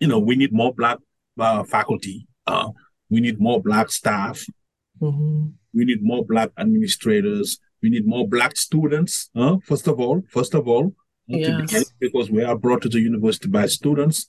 You 0.00 0.08
know, 0.08 0.18
we 0.18 0.34
need 0.34 0.52
more 0.52 0.74
black 0.74 0.98
uh, 1.38 1.62
faculty. 1.62 2.26
Uh, 2.44 2.70
we 3.08 3.20
need 3.20 3.40
more 3.40 3.62
black 3.62 3.92
staff. 3.92 4.44
Mm-hmm. 5.00 5.50
We 5.74 5.84
need 5.84 6.02
more 6.02 6.24
black 6.24 6.50
administrators. 6.58 7.60
We 7.82 7.90
need 7.90 8.06
more 8.06 8.26
black 8.28 8.56
students. 8.56 9.30
first 9.64 9.86
of 9.86 10.00
all, 10.00 10.22
first 10.28 10.54
of 10.54 10.66
all, 10.68 10.94
yes. 11.26 11.92
because 11.98 12.30
we 12.30 12.42
are 12.42 12.56
brought 12.56 12.82
to 12.82 12.88
the 12.88 13.00
university 13.00 13.48
by 13.48 13.66
students, 13.66 14.26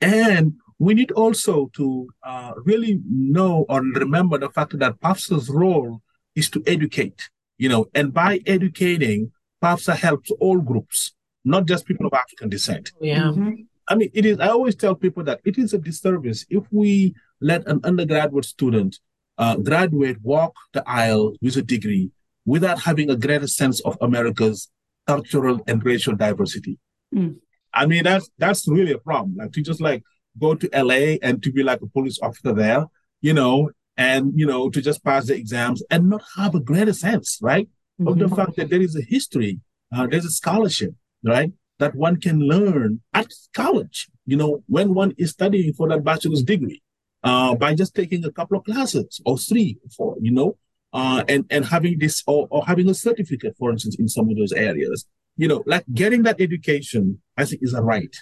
and 0.00 0.54
we 0.78 0.94
need 0.94 1.12
also 1.12 1.70
to 1.74 2.08
uh, 2.22 2.52
really 2.64 3.00
know 3.06 3.66
or 3.68 3.82
remember 3.82 4.38
the 4.38 4.48
fact 4.48 4.78
that 4.78 5.00
PAFSA's 5.00 5.50
role 5.50 6.02
is 6.34 6.48
to 6.50 6.62
educate, 6.66 7.28
you 7.58 7.68
know, 7.68 7.86
and 7.94 8.14
by 8.14 8.40
educating, 8.46 9.30
PAFSA 9.62 9.96
helps 9.96 10.30
all 10.40 10.58
groups, 10.58 11.12
not 11.44 11.66
just 11.66 11.86
people 11.86 12.06
of 12.06 12.14
African 12.14 12.48
descent. 12.48 12.92
Yeah. 13.00 13.24
Mm-hmm. 13.24 13.52
I 13.88 13.94
mean, 13.94 14.10
it 14.14 14.24
is, 14.24 14.38
I 14.40 14.48
always 14.48 14.74
tell 14.74 14.94
people 14.94 15.22
that 15.24 15.40
it 15.44 15.58
is 15.58 15.74
a 15.74 15.78
disservice 15.78 16.46
if 16.48 16.64
we 16.70 17.14
let 17.40 17.66
an 17.66 17.80
undergraduate 17.84 18.46
student 18.46 19.00
uh, 19.36 19.56
graduate, 19.56 20.18
walk 20.22 20.54
the 20.72 20.82
aisle 20.88 21.34
with 21.42 21.56
a 21.56 21.62
degree 21.62 22.10
without 22.44 22.80
having 22.80 23.10
a 23.10 23.16
greater 23.16 23.46
sense 23.46 23.80
of 23.80 23.96
America's 24.00 24.68
cultural 25.06 25.60
and 25.66 25.84
racial 25.84 26.14
diversity. 26.14 26.78
Mm. 27.14 27.36
I 27.72 27.86
mean, 27.86 28.04
that's 28.04 28.28
that's 28.38 28.66
really 28.68 28.92
a 28.92 28.98
problem. 28.98 29.36
Like 29.36 29.52
to 29.52 29.62
just 29.62 29.80
like 29.80 30.02
go 30.38 30.54
to 30.54 30.68
LA 30.74 31.16
and 31.22 31.42
to 31.42 31.52
be 31.52 31.62
like 31.62 31.80
a 31.82 31.86
police 31.86 32.18
officer 32.22 32.52
there, 32.52 32.86
you 33.20 33.32
know, 33.32 33.70
and 33.96 34.32
you 34.34 34.46
know, 34.46 34.70
to 34.70 34.80
just 34.80 35.04
pass 35.04 35.26
the 35.26 35.34
exams 35.34 35.82
and 35.90 36.08
not 36.08 36.22
have 36.36 36.54
a 36.54 36.60
greater 36.60 36.92
sense, 36.92 37.38
right? 37.42 37.68
Mm-hmm. 38.00 38.08
Of 38.08 38.18
the 38.18 38.24
mm-hmm. 38.26 38.34
fact 38.34 38.56
that 38.56 38.70
there 38.70 38.80
is 38.80 38.96
a 38.96 39.02
history, 39.02 39.60
uh, 39.94 40.06
there's 40.06 40.24
a 40.24 40.30
scholarship, 40.30 40.94
right? 41.22 41.52
That 41.78 41.94
one 41.94 42.20
can 42.20 42.40
learn 42.40 43.00
at 43.14 43.32
college, 43.54 44.08
you 44.26 44.36
know, 44.36 44.62
when 44.66 44.94
one 44.94 45.14
is 45.16 45.30
studying 45.30 45.72
for 45.72 45.88
that 45.88 46.04
bachelor's 46.04 46.42
degree, 46.42 46.82
uh, 47.22 47.54
by 47.54 47.74
just 47.74 47.94
taking 47.94 48.24
a 48.24 48.32
couple 48.32 48.58
of 48.58 48.64
classes 48.64 49.20
or 49.24 49.38
three, 49.38 49.78
or 49.84 49.90
four, 49.90 50.16
you 50.20 50.30
know, 50.30 50.56
uh, 50.92 51.24
and, 51.28 51.44
and 51.50 51.64
having 51.66 51.98
this 51.98 52.22
or, 52.26 52.48
or 52.50 52.66
having 52.66 52.88
a 52.88 52.94
certificate, 52.94 53.56
for 53.58 53.70
instance, 53.70 53.96
in 53.98 54.08
some 54.08 54.28
of 54.28 54.36
those 54.36 54.52
areas. 54.52 55.06
You 55.36 55.48
know, 55.48 55.62
like 55.66 55.84
getting 55.94 56.22
that 56.24 56.40
education, 56.40 57.22
I 57.36 57.44
think 57.44 57.62
is 57.62 57.72
a 57.72 57.82
right. 57.82 58.14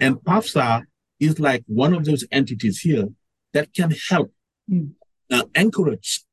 And 0.00 0.16
PAFSA 0.16 0.82
is 1.20 1.38
like 1.38 1.62
one 1.66 1.94
of 1.94 2.04
those 2.04 2.24
entities 2.30 2.80
here 2.80 3.08
that 3.52 3.72
can 3.72 3.94
help 4.08 4.32
mm. 4.70 4.92
uh, 5.30 5.44
encourage 5.54 6.24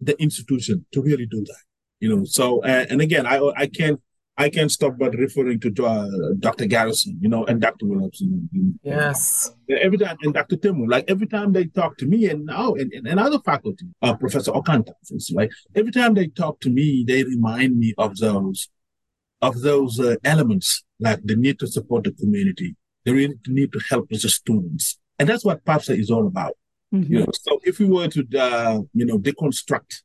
the 0.00 0.20
institution 0.22 0.86
to 0.92 1.02
really 1.02 1.26
do 1.26 1.44
that. 1.44 1.62
You 2.00 2.14
know, 2.14 2.24
so 2.24 2.62
uh, 2.62 2.86
and 2.88 3.00
again, 3.00 3.26
I 3.26 3.38
I 3.56 3.66
can't 3.66 4.00
I 4.40 4.48
can't 4.48 4.70
stop 4.70 4.96
but 4.96 5.14
referring 5.16 5.58
to 5.58 5.84
uh, 5.84 6.06
Dr. 6.38 6.66
Garrison, 6.66 7.18
you 7.20 7.28
know, 7.28 7.44
and 7.46 7.60
Dr. 7.60 7.86
Williamson. 7.86 8.48
Yes. 8.84 9.50
Every 9.68 9.98
time, 9.98 10.16
and 10.22 10.32
Dr. 10.32 10.56
Timu, 10.56 10.88
like 10.88 11.06
every 11.08 11.26
time 11.26 11.52
they 11.52 11.66
talk 11.66 11.98
to 11.98 12.06
me 12.06 12.30
and 12.30 12.46
now, 12.46 12.74
and, 12.74 12.92
and, 12.92 13.18
other 13.18 13.40
faculty, 13.40 13.86
uh, 14.00 14.14
Professor 14.14 14.52
Okantah, 14.52 14.94
like 15.34 15.50
every 15.74 15.90
time 15.90 16.14
they 16.14 16.28
talk 16.28 16.60
to 16.60 16.70
me, 16.70 17.04
they 17.04 17.24
remind 17.24 17.80
me 17.80 17.94
of 17.98 18.16
those, 18.18 18.68
of 19.42 19.60
those 19.62 19.98
uh, 19.98 20.14
elements, 20.22 20.84
like 21.00 21.20
the 21.24 21.34
need 21.34 21.58
to 21.58 21.66
support 21.66 22.04
the 22.04 22.12
community, 22.12 22.76
the 23.04 23.34
need 23.48 23.72
to 23.72 23.80
help 23.90 24.08
the 24.08 24.18
students. 24.20 25.00
And 25.18 25.28
that's 25.28 25.44
what 25.44 25.64
PAFSA 25.64 25.98
is 25.98 26.12
all 26.12 26.28
about. 26.28 26.56
Mm-hmm. 26.94 27.12
You 27.12 27.18
know, 27.20 27.26
so 27.32 27.60
if 27.64 27.80
we 27.80 27.86
were 27.86 28.06
to, 28.06 28.24
uh, 28.38 28.80
you 28.94 29.04
know, 29.04 29.18
deconstruct 29.18 30.02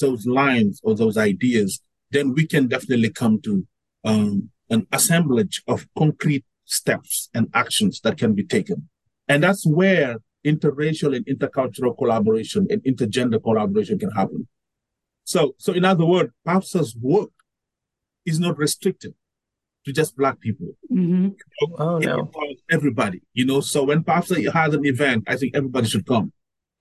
those 0.00 0.26
lines 0.26 0.80
or 0.82 0.96
those 0.96 1.16
ideas, 1.16 1.80
then 2.10 2.34
we 2.34 2.46
can 2.46 2.68
definitely 2.68 3.10
come 3.10 3.40
to 3.42 3.66
um, 4.04 4.50
an 4.70 4.86
assemblage 4.92 5.62
of 5.66 5.86
concrete 5.96 6.44
steps 6.64 7.28
and 7.34 7.48
actions 7.54 8.00
that 8.02 8.18
can 8.18 8.34
be 8.34 8.44
taken. 8.44 8.88
And 9.28 9.42
that's 9.42 9.66
where 9.66 10.16
interracial 10.44 11.14
and 11.14 11.24
intercultural 11.26 11.96
collaboration 11.96 12.66
and 12.70 12.82
intergender 12.84 13.42
collaboration 13.42 13.98
can 13.98 14.10
happen. 14.10 14.48
So, 15.24 15.54
so 15.58 15.72
in 15.72 15.84
other 15.84 16.06
words, 16.06 16.32
PAFSA's 16.46 16.96
work 16.96 17.30
is 18.24 18.40
not 18.40 18.56
restricted 18.56 19.14
to 19.84 19.92
just 19.92 20.16
black 20.16 20.40
people. 20.40 20.68
Mm-hmm. 20.90 21.28
Oh, 21.78 21.98
no. 21.98 22.30
everybody, 22.70 23.22
you 23.34 23.44
know. 23.44 23.60
So 23.60 23.84
when 23.84 24.04
PAFSA 24.04 24.52
has 24.52 24.74
an 24.74 24.86
event, 24.86 25.24
I 25.26 25.36
think 25.36 25.54
everybody 25.54 25.86
should 25.88 26.06
come. 26.06 26.32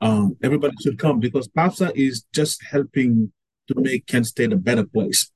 um, 0.01 0.37
everybody 0.43 0.75
should 0.81 0.99
come 0.99 1.19
because 1.19 1.47
PAFSA 1.47 1.91
is 1.95 2.25
just 2.33 2.63
helping 2.63 3.31
to 3.67 3.75
make 3.77 4.07
Kent 4.07 4.27
State 4.27 4.53
a 4.53 4.57
better 4.57 4.85
place. 4.85 5.31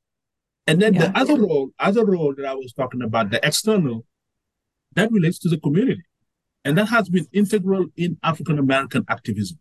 And 0.67 0.81
then 0.81 0.93
yeah. 0.93 1.07
the 1.07 1.19
other 1.19 1.37
role, 1.39 1.71
other 1.79 2.05
role 2.05 2.33
that 2.37 2.45
I 2.45 2.53
was 2.53 2.73
talking 2.73 3.01
about, 3.01 3.31
the 3.31 3.45
external, 3.45 4.05
that 4.95 5.11
relates 5.11 5.39
to 5.39 5.49
the 5.49 5.59
community. 5.59 6.03
And 6.63 6.77
that 6.77 6.89
has 6.89 7.09
been 7.09 7.25
integral 7.33 7.87
in 7.97 8.17
African 8.23 8.59
American 8.59 9.03
activism. 9.09 9.57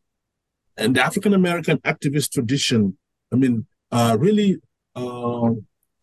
And 0.76 0.94
the 0.94 1.02
African 1.02 1.34
American 1.34 1.78
activist 1.78 2.32
tradition, 2.32 2.96
I 3.32 3.36
mean, 3.36 3.66
uh, 3.90 4.16
really 4.18 4.58
uh, 4.94 5.50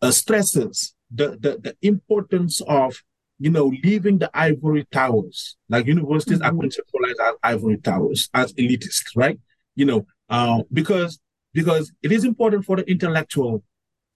uh, 0.02 0.10
stresses 0.10 0.94
the, 1.10 1.30
the, 1.30 1.58
the 1.62 1.76
importance 1.82 2.60
of, 2.66 3.02
you 3.38 3.50
know, 3.50 3.72
leaving 3.84 4.18
the 4.18 4.30
ivory 4.34 4.86
towers, 4.90 5.56
like 5.68 5.86
universities 5.86 6.40
mm-hmm. 6.40 6.58
are 6.58 6.62
conceptualized 6.62 7.28
as 7.28 7.34
ivory 7.42 7.78
towers, 7.78 8.28
as 8.34 8.52
elitists, 8.54 9.10
right? 9.14 9.38
You 9.76 9.84
know, 9.84 10.06
uh, 10.28 10.62
because 10.72 11.20
because 11.52 11.92
it 12.02 12.12
is 12.12 12.24
important 12.24 12.64
for 12.64 12.76
the 12.76 12.90
intellectual 12.90 13.62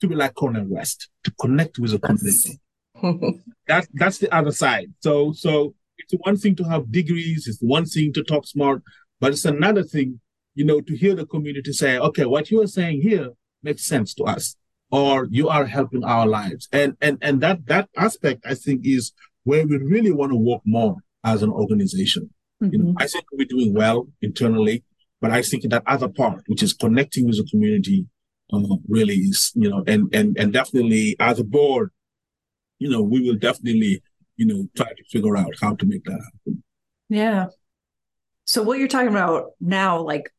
to 0.01 0.09
be 0.09 0.15
like 0.15 0.35
Cornel 0.35 0.67
West, 0.67 1.09
to 1.25 1.31
connect 1.41 1.79
with 1.79 1.93
the 1.93 1.99
community. 1.99 2.61
that's 3.67 3.89
that's 3.95 4.19
the 4.19 4.33
other 4.35 4.53
side. 4.53 4.93
So 5.01 5.33
so 5.33 5.75
it's 5.99 6.15
one 6.25 6.37
thing 6.37 6.57
to 6.57 6.65
have 6.65 6.91
degrees, 6.91 7.47
it's 7.47 7.61
one 7.61 7.87
thing 7.87 8.13
to 8.15 8.23
talk 8.23 8.47
smart, 8.47 8.83
but 9.21 9.33
it's 9.33 9.45
another 9.45 9.83
thing, 9.83 10.21
you 10.55 10.65
know, 10.65 10.81
to 10.81 10.97
hear 10.97 11.15
the 11.15 11.27
community 11.27 11.73
say, 11.73 11.99
okay, 11.99 12.25
what 12.25 12.51
you 12.51 12.61
are 12.61 12.67
saying 12.67 13.03
here 13.03 13.31
makes 13.63 13.85
sense 13.85 14.15
to 14.15 14.25
us, 14.25 14.57
or 14.91 15.29
you 15.31 15.49
are 15.49 15.67
helping 15.67 16.05
our 16.05 16.27
lives. 16.27 16.69
And 16.73 16.97
and 17.01 17.19
and 17.23 17.41
that 17.41 17.67
that 17.67 17.89
aspect 17.97 18.45
I 18.47 18.55
think 18.55 18.83
is 18.85 19.13
where 19.45 19.67
we 19.67 19.77
really 19.79 20.13
want 20.13 20.33
to 20.33 20.37
work 20.37 20.63
more 20.65 20.97
as 21.25 21.43
an 21.43 21.51
organization. 21.51 22.31
Mm-hmm. 22.63 22.73
You 22.73 22.79
know, 22.79 22.85
mm-hmm. 22.91 23.03
I 23.03 23.07
think 23.07 23.25
we're 23.33 23.47
doing 23.47 23.75
well 23.75 24.09
internally, 24.21 24.85
but 25.23 25.31
I 25.31 25.41
think 25.41 25.63
that 25.71 25.85
other 25.87 26.09
part, 26.09 26.43
which 26.49 26.63
is 26.63 26.75
connecting 26.75 27.27
with 27.27 27.37
the 27.37 27.49
community, 27.49 28.07
uh, 28.53 28.61
really 28.89 29.15
is, 29.15 29.53
you 29.55 29.71
know, 29.71 29.85
and 29.87 30.13
and 30.13 30.37
and 30.37 30.53
definitely 30.53 31.17
as 31.21 31.39
a 31.39 31.45
board, 31.45 31.91
you 32.81 32.91
know, 32.91 33.01
we 33.01 33.23
will 33.23 33.39
definitely, 33.39 34.03
you 34.37 34.47
know, 34.47 34.69
try 34.77 34.89
to 34.89 35.05
figure 35.11 35.37
out 35.37 35.55
how 35.63 35.77
to 35.77 35.87
make 35.87 36.05
that 36.05 36.21
happen. 36.21 36.63
Yeah. 37.09 37.47
So 38.47 38.63
what 38.63 38.79
you're 38.79 38.89
talking 38.89 39.09
about 39.09 39.53
now, 39.61 40.01
like 40.03 40.31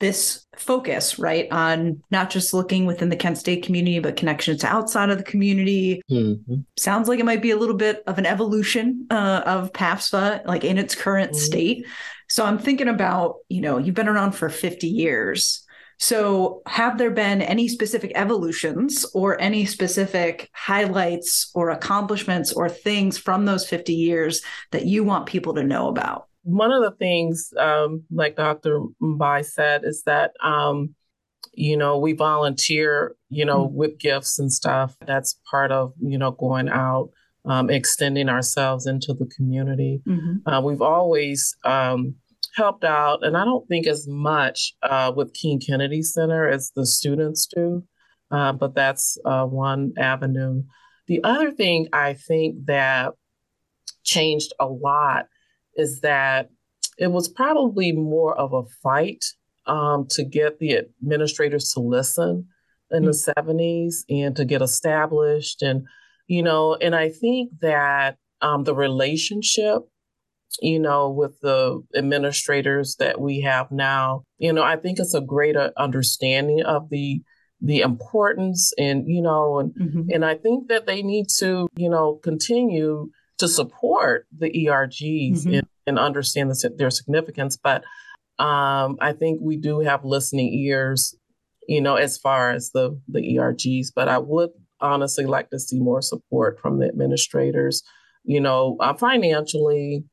this 0.00 0.44
focus, 0.56 1.18
right, 1.18 1.50
on 1.50 2.02
not 2.10 2.28
just 2.28 2.52
looking 2.52 2.84
within 2.84 3.08
the 3.08 3.16
Kent 3.16 3.38
State 3.38 3.64
community, 3.64 4.00
but 4.00 4.16
connections 4.16 4.60
to 4.60 4.66
outside 4.66 5.10
of 5.10 5.18
the 5.18 5.24
community. 5.24 6.02
Mm-hmm. 6.10 6.56
Sounds 6.76 7.08
like 7.08 7.20
it 7.20 7.24
might 7.24 7.40
be 7.40 7.52
a 7.52 7.56
little 7.56 7.76
bit 7.76 8.02
of 8.06 8.18
an 8.18 8.26
evolution 8.26 9.06
uh, 9.10 9.42
of 9.46 9.72
PAFSA, 9.72 10.44
like 10.44 10.64
in 10.64 10.76
its 10.76 10.94
current 10.94 11.30
mm-hmm. 11.30 11.40
state. 11.40 11.86
So 12.28 12.44
I'm 12.44 12.58
thinking 12.58 12.88
about, 12.88 13.36
you 13.48 13.60
know, 13.60 13.78
you've 13.78 13.94
been 13.94 14.08
around 14.08 14.32
for 14.32 14.48
50 14.48 14.86
years. 14.86 15.66
So, 15.98 16.60
have 16.66 16.98
there 16.98 17.10
been 17.10 17.40
any 17.40 17.68
specific 17.68 18.12
evolutions 18.14 19.06
or 19.14 19.40
any 19.40 19.64
specific 19.64 20.50
highlights 20.52 21.50
or 21.54 21.70
accomplishments 21.70 22.52
or 22.52 22.68
things 22.68 23.16
from 23.16 23.46
those 23.46 23.66
50 23.66 23.94
years 23.94 24.42
that 24.72 24.84
you 24.84 25.04
want 25.04 25.26
people 25.26 25.54
to 25.54 25.64
know 25.64 25.88
about? 25.88 26.26
One 26.42 26.70
of 26.70 26.82
the 26.82 26.90
things, 26.92 27.52
um, 27.58 28.04
like 28.10 28.36
Dr. 28.36 28.82
M'Baye 29.02 29.46
said, 29.46 29.84
is 29.84 30.02
that, 30.02 30.32
um, 30.42 30.94
you 31.54 31.78
know, 31.78 31.98
we 31.98 32.12
volunteer, 32.12 33.16
you 33.30 33.46
know, 33.46 33.66
mm-hmm. 33.66 33.76
with 33.76 33.98
gifts 33.98 34.38
and 34.38 34.52
stuff. 34.52 34.94
That's 35.06 35.40
part 35.50 35.72
of, 35.72 35.94
you 35.98 36.18
know, 36.18 36.32
going 36.32 36.68
out, 36.68 37.08
um, 37.46 37.70
extending 37.70 38.28
ourselves 38.28 38.86
into 38.86 39.14
the 39.14 39.26
community. 39.34 40.02
Mm-hmm. 40.06 40.46
Uh, 40.46 40.60
we've 40.60 40.82
always, 40.82 41.56
um, 41.64 42.16
helped 42.56 42.84
out, 42.84 43.24
and 43.24 43.36
I 43.36 43.44
don't 43.44 43.66
think 43.68 43.86
as 43.86 44.08
much 44.08 44.74
uh, 44.82 45.12
with 45.14 45.34
King 45.34 45.60
Kennedy 45.60 46.02
Center 46.02 46.48
as 46.48 46.72
the 46.74 46.86
students 46.86 47.46
do, 47.46 47.84
uh, 48.30 48.52
but 48.52 48.74
that's 48.74 49.18
uh, 49.24 49.44
one 49.44 49.92
avenue. 49.98 50.62
The 51.06 51.22
other 51.22 51.52
thing 51.52 51.88
I 51.92 52.14
think 52.14 52.66
that 52.66 53.12
changed 54.02 54.52
a 54.58 54.66
lot 54.66 55.26
is 55.76 56.00
that 56.00 56.48
it 56.98 57.08
was 57.08 57.28
probably 57.28 57.92
more 57.92 58.36
of 58.36 58.52
a 58.52 58.64
fight 58.82 59.24
um, 59.66 60.06
to 60.10 60.24
get 60.24 60.58
the 60.58 60.78
administrators 60.78 61.72
to 61.72 61.80
listen 61.80 62.48
in 62.90 63.02
mm-hmm. 63.02 63.06
the 63.06 63.34
70s 63.36 64.04
and 64.08 64.36
to 64.36 64.44
get 64.44 64.62
established 64.62 65.60
and 65.60 65.84
you 66.28 66.40
know 66.40 66.76
and 66.76 66.94
i 66.94 67.08
think 67.08 67.50
that 67.60 68.16
um, 68.42 68.62
the 68.64 68.74
relationship 68.74 69.82
you 70.60 70.78
know, 70.78 71.10
with 71.10 71.40
the 71.40 71.82
administrators 71.94 72.96
that 72.98 73.20
we 73.20 73.40
have 73.40 73.70
now, 73.70 74.22
you 74.38 74.52
know, 74.52 74.62
I 74.62 74.76
think 74.76 74.98
it's 74.98 75.14
a 75.14 75.20
greater 75.20 75.72
understanding 75.76 76.62
of 76.62 76.90
the 76.90 77.22
the 77.60 77.80
importance 77.80 78.72
and 78.78 79.08
you 79.08 79.22
know 79.22 79.58
and 79.58 79.72
mm-hmm. 79.74 80.02
and 80.12 80.24
I 80.24 80.34
think 80.34 80.68
that 80.68 80.86
they 80.86 81.02
need 81.02 81.28
to 81.38 81.68
you 81.76 81.88
know 81.88 82.20
continue 82.22 83.10
to 83.38 83.48
support 83.48 84.26
the 84.36 84.50
ERGs 84.50 85.38
mm-hmm. 85.38 85.54
and, 85.54 85.66
and 85.86 85.98
understand 85.98 86.50
the, 86.50 86.74
their 86.76 86.90
significance 86.90 87.56
but 87.56 87.82
um, 88.38 88.98
I 89.00 89.12
think 89.12 89.40
we 89.40 89.56
do 89.56 89.80
have 89.80 90.04
listening 90.04 90.52
ears 90.52 91.14
you 91.66 91.80
know 91.80 91.96
as 91.96 92.18
far 92.18 92.50
as 92.50 92.70
the 92.72 93.00
the 93.08 93.36
ERGs 93.36 93.88
but 93.94 94.08
I 94.08 94.18
would 94.18 94.50
honestly 94.80 95.24
like 95.24 95.48
to 95.50 95.58
see 95.58 95.80
more 95.80 96.02
support 96.02 96.60
from 96.60 96.78
the 96.78 96.86
administrators 96.86 97.82
you 98.24 98.40
know 98.40 98.76
uh, 98.80 98.92
financially 98.92 100.04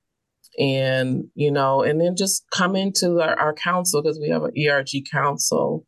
and 0.60 1.26
you 1.36 1.52
know 1.52 1.82
and 1.82 2.00
then 2.00 2.16
just 2.16 2.46
come 2.52 2.76
into 2.76 3.22
our, 3.22 3.38
our 3.40 3.54
council 3.54 4.02
because 4.02 4.20
we 4.20 4.30
have 4.30 4.44
an 4.44 4.52
erg 4.70 4.90
council 5.12 5.86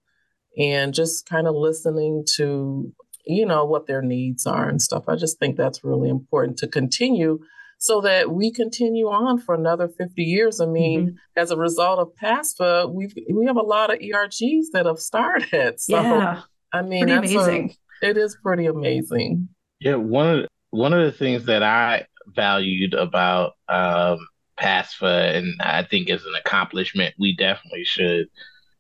and 0.57 0.93
just 0.93 1.27
kind 1.27 1.47
of 1.47 1.55
listening 1.55 2.23
to 2.37 2.91
you 3.25 3.45
know 3.45 3.65
what 3.65 3.87
their 3.87 4.01
needs 4.01 4.45
are 4.45 4.69
and 4.69 4.81
stuff. 4.81 5.05
I 5.07 5.15
just 5.15 5.39
think 5.39 5.57
that's 5.57 5.83
really 5.83 6.09
important 6.09 6.57
to 6.59 6.67
continue 6.67 7.39
so 7.77 8.01
that 8.01 8.31
we 8.31 8.51
continue 8.51 9.07
on 9.07 9.37
for 9.37 9.53
another 9.53 9.87
50 9.87 10.21
years. 10.23 10.61
I 10.61 10.65
mean 10.65 11.01
mm-hmm. 11.01 11.15
as 11.35 11.51
a 11.51 11.57
result 11.57 11.99
of 11.99 12.09
PASFA 12.21 12.91
we've 12.91 13.13
we 13.31 13.45
have 13.45 13.57
a 13.57 13.61
lot 13.61 13.93
of 13.93 13.99
ergs 13.99 14.65
that 14.73 14.85
have 14.85 14.99
started. 14.99 15.75
So 15.79 16.01
yeah. 16.01 16.41
i 16.73 16.81
mean 16.81 17.07
pretty 17.07 17.35
amazing 17.35 17.75
a, 18.01 18.09
it 18.09 18.17
is 18.17 18.37
pretty 18.41 18.65
amazing. 18.65 19.49
Yeah 19.79 19.95
one 19.95 20.27
of 20.27 20.41
the, 20.43 20.47
one 20.71 20.93
of 20.93 21.05
the 21.05 21.11
things 21.11 21.45
that 21.45 21.63
i 21.63 22.05
valued 22.27 22.93
about 22.93 23.53
um, 23.69 24.17
PASFA, 24.59 25.35
and 25.35 25.53
I 25.61 25.83
think 25.83 26.09
as 26.09 26.25
an 26.25 26.33
accomplishment, 26.35 27.15
we 27.19 27.35
definitely 27.35 27.83
should 27.83 28.27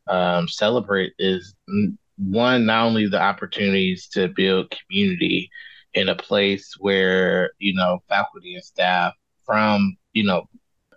um, 0.07 0.47
celebrate 0.47 1.13
is 1.19 1.55
one, 2.17 2.65
not 2.65 2.85
only 2.85 3.07
the 3.07 3.21
opportunities 3.21 4.07
to 4.09 4.27
build 4.29 4.73
community 4.87 5.49
in 5.93 6.09
a 6.09 6.15
place 6.15 6.75
where, 6.79 7.51
you 7.59 7.73
know, 7.73 7.99
faculty 8.07 8.55
and 8.55 8.63
staff 8.63 9.13
from, 9.45 9.97
you 10.13 10.23
know, 10.23 10.47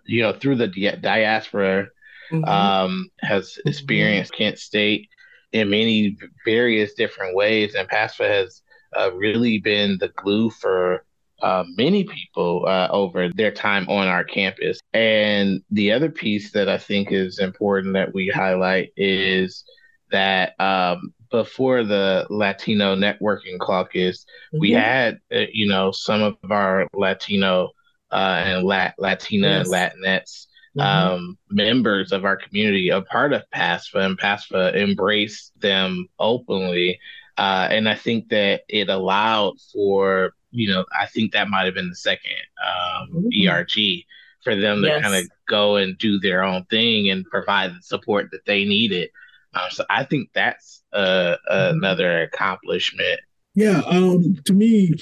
you 0.05 0.21
know, 0.21 0.33
through 0.33 0.55
the 0.55 0.67
di- 0.67 0.95
diaspora 0.95 1.87
mm-hmm. 2.31 2.45
um, 2.45 3.09
has 3.19 3.51
mm-hmm. 3.51 3.69
experienced 3.69 4.33
mm-hmm. 4.33 4.43
Kent 4.43 4.59
State 4.59 5.09
in 5.51 5.69
many 5.69 6.17
various 6.45 6.93
different 6.93 7.35
ways. 7.35 7.75
And 7.75 7.87
PASFA 7.87 8.27
has 8.27 8.61
uh, 8.97 9.11
really 9.13 9.59
been 9.59 9.97
the 9.99 10.09
glue 10.09 10.49
for 10.49 11.05
uh, 11.41 11.63
many 11.77 12.03
people 12.03 12.65
uh, 12.67 12.87
over 12.91 13.29
their 13.29 13.51
time 13.51 13.87
on 13.89 14.07
our 14.07 14.23
campus. 14.23 14.79
And 14.93 15.61
the 15.71 15.91
other 15.91 16.09
piece 16.09 16.51
that 16.51 16.69
I 16.69 16.77
think 16.77 17.11
is 17.11 17.39
important 17.39 17.93
that 17.93 18.13
we 18.13 18.27
highlight 18.27 18.91
is 18.97 19.63
that 20.11 20.59
um, 20.59 21.13
before 21.31 21.83
the 21.83 22.27
Latino 22.29 22.95
Networking 22.95 23.59
Caucus, 23.59 24.25
mm-hmm. 24.53 24.59
we 24.59 24.71
had, 24.71 25.19
uh, 25.33 25.45
you 25.51 25.67
know, 25.67 25.91
some 25.91 26.21
of 26.21 26.37
our 26.49 26.87
Latino 26.93 27.69
uh, 28.11 28.41
and 28.45 28.65
Lat- 28.65 28.95
Latina 28.97 29.47
yes. 29.47 29.71
and 29.71 30.03
Latinx 30.03 30.47
mm-hmm. 30.77 30.81
um, 30.81 31.37
members 31.49 32.11
of 32.11 32.25
our 32.25 32.37
community, 32.37 32.89
a 32.89 33.01
part 33.01 33.33
of 33.33 33.43
PASFA, 33.53 34.05
and 34.05 34.19
PASFA 34.19 34.75
embraced 34.75 35.51
them 35.59 36.07
openly. 36.17 36.99
Uh, 37.37 37.67
and 37.71 37.87
I 37.87 37.95
think 37.95 38.29
that 38.29 38.63
it 38.67 38.89
allowed 38.89 39.59
for 39.73 40.33
you 40.51 40.69
know, 40.69 40.85
I 40.97 41.05
think 41.05 41.33
that 41.33 41.49
might 41.49 41.65
have 41.65 41.73
been 41.73 41.89
the 41.89 41.95
second 41.95 42.31
um, 42.63 43.09
mm-hmm. 43.31 43.49
ERG 43.49 44.03
for 44.43 44.55
them 44.55 44.81
to 44.81 44.87
yes. 44.87 45.01
kind 45.01 45.15
of 45.15 45.29
go 45.47 45.75
and 45.75 45.97
do 45.97 46.19
their 46.19 46.43
own 46.43 46.65
thing 46.65 47.09
and 47.09 47.25
provide 47.25 47.71
the 47.71 47.81
support 47.81 48.29
that 48.31 48.45
they 48.45 48.65
needed. 48.65 49.09
Um, 49.53 49.69
so 49.69 49.83
I 49.89 50.03
think 50.03 50.29
that's 50.33 50.83
uh, 50.93 51.35
mm-hmm. 51.51 51.77
another 51.77 52.23
accomplishment. 52.23 53.19
Yeah, 53.55 53.81
um, 53.87 54.37
to 54.45 54.53
me, 54.53 54.93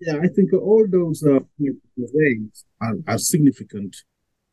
yeah, 0.00 0.16
I 0.22 0.28
think 0.28 0.52
all 0.52 0.86
those 0.90 1.22
uh, 1.22 1.40
ways 1.58 2.64
are, 2.80 2.94
are 3.06 3.18
significant, 3.18 3.96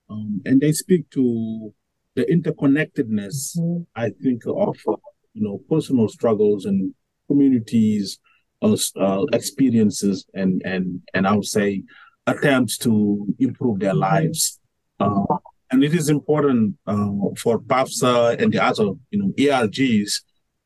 um, 0.10 0.42
and 0.46 0.60
they 0.60 0.74
speak 0.74 1.10
to 1.12 1.74
the 2.16 2.26
interconnectedness. 2.26 3.58
Mm-hmm. 3.58 3.84
I 3.96 4.10
think 4.22 4.44
of 4.46 4.78
you 5.34 5.44
know 5.44 5.62
personal 5.70 6.10
struggles 6.10 6.66
and 6.66 6.94
communities 7.28 8.20
uh, 9.06 9.24
experiences 9.40 10.18
and 10.34 10.62
and 10.72 10.86
and 11.16 11.24
I 11.28 11.34
would 11.36 11.52
say 11.58 11.84
attempts 12.28 12.78
to 12.86 12.92
improve 13.40 13.80
their 13.80 13.98
lives. 14.10 14.42
Uh, 15.00 15.26
And 15.72 15.84
it 15.84 15.94
is 16.02 16.08
important 16.10 16.62
uh, 16.94 17.34
for 17.42 17.56
PAFSA 17.72 18.14
and 18.42 18.50
the 18.54 18.62
other, 18.70 18.88
you 19.12 19.20
know, 19.20 19.30
ERGs 19.44 20.12